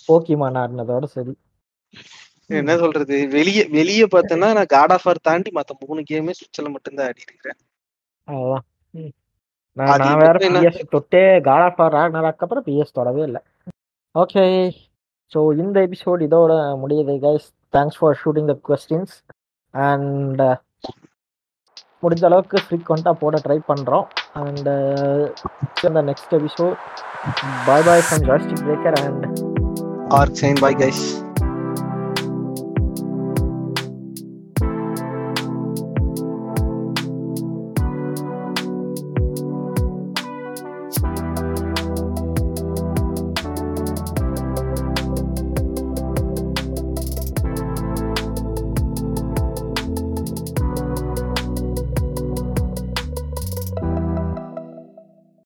போக்கிமான் 0.07 0.59
ஆடினதோட 0.62 1.07
சரி. 1.14 1.35
என்ன 2.58 2.72
சொல்றது? 2.82 3.16
வெளிய 3.34 3.60
வெளிய 3.76 4.02
பார்த்தேன்னா 4.14 4.48
நான் 4.58 4.72
காட் 4.74 4.92
ஆஃப் 4.94 5.06
ஆர் 5.10 5.26
தாண்டி 5.28 5.50
மத்த 5.56 5.74
மூணு 5.82 6.00
கேமே 6.10 6.32
சுவிட்ச்ல 6.38 6.68
மட்டும்தான் 6.74 7.08
ஆடி 7.10 7.26
இருக்கிறேன். 7.26 7.58
நான் 9.76 10.00
நான் 10.02 10.20
வேற 10.22 10.36
பிஎஸ் 10.44 10.80
தொட்டே 10.94 11.22
காட் 11.48 11.64
ஆஃப் 11.66 11.80
ஆர் 11.84 11.96
ஆடினதுக்கு 12.00 12.44
அப்புறம் 12.46 12.66
பிஎஸ் 12.68 12.96
தொடவே 12.98 13.22
இல்லை. 13.28 13.40
ஓகே 14.14 14.44
ஸோ 15.32 15.40
இந்த 15.62 15.76
எபிசோட் 15.88 16.26
இதோட 16.26 16.52
முடியுது 16.82 17.14
guys 17.26 17.46
thanks 17.76 17.98
for 18.00 18.18
shooting 18.22 18.50
the 18.52 18.56
questions 18.68 19.14
and 19.74 20.42
முடிஞ்ச 22.02 22.24
அளவுக்கு 22.28 22.58
ஃப்ரீக்வெண்ட்டாக 22.66 23.16
போட 23.22 23.38
ட்ரை 23.46 23.58
பண்ணுறோம் 23.70 24.06
அண்ட் 24.42 24.68
இந்த 25.88 26.00
next 26.10 26.36
episode 26.40 26.76
bye 27.68 27.86
bye 27.88 28.04
from 28.06 28.24
Jastic 28.30 28.62
Breaker 28.68 28.98
and 29.06 29.26
Arc 30.18 30.38
sign 30.42 30.60
bye 30.64 30.78
guys 30.82 31.04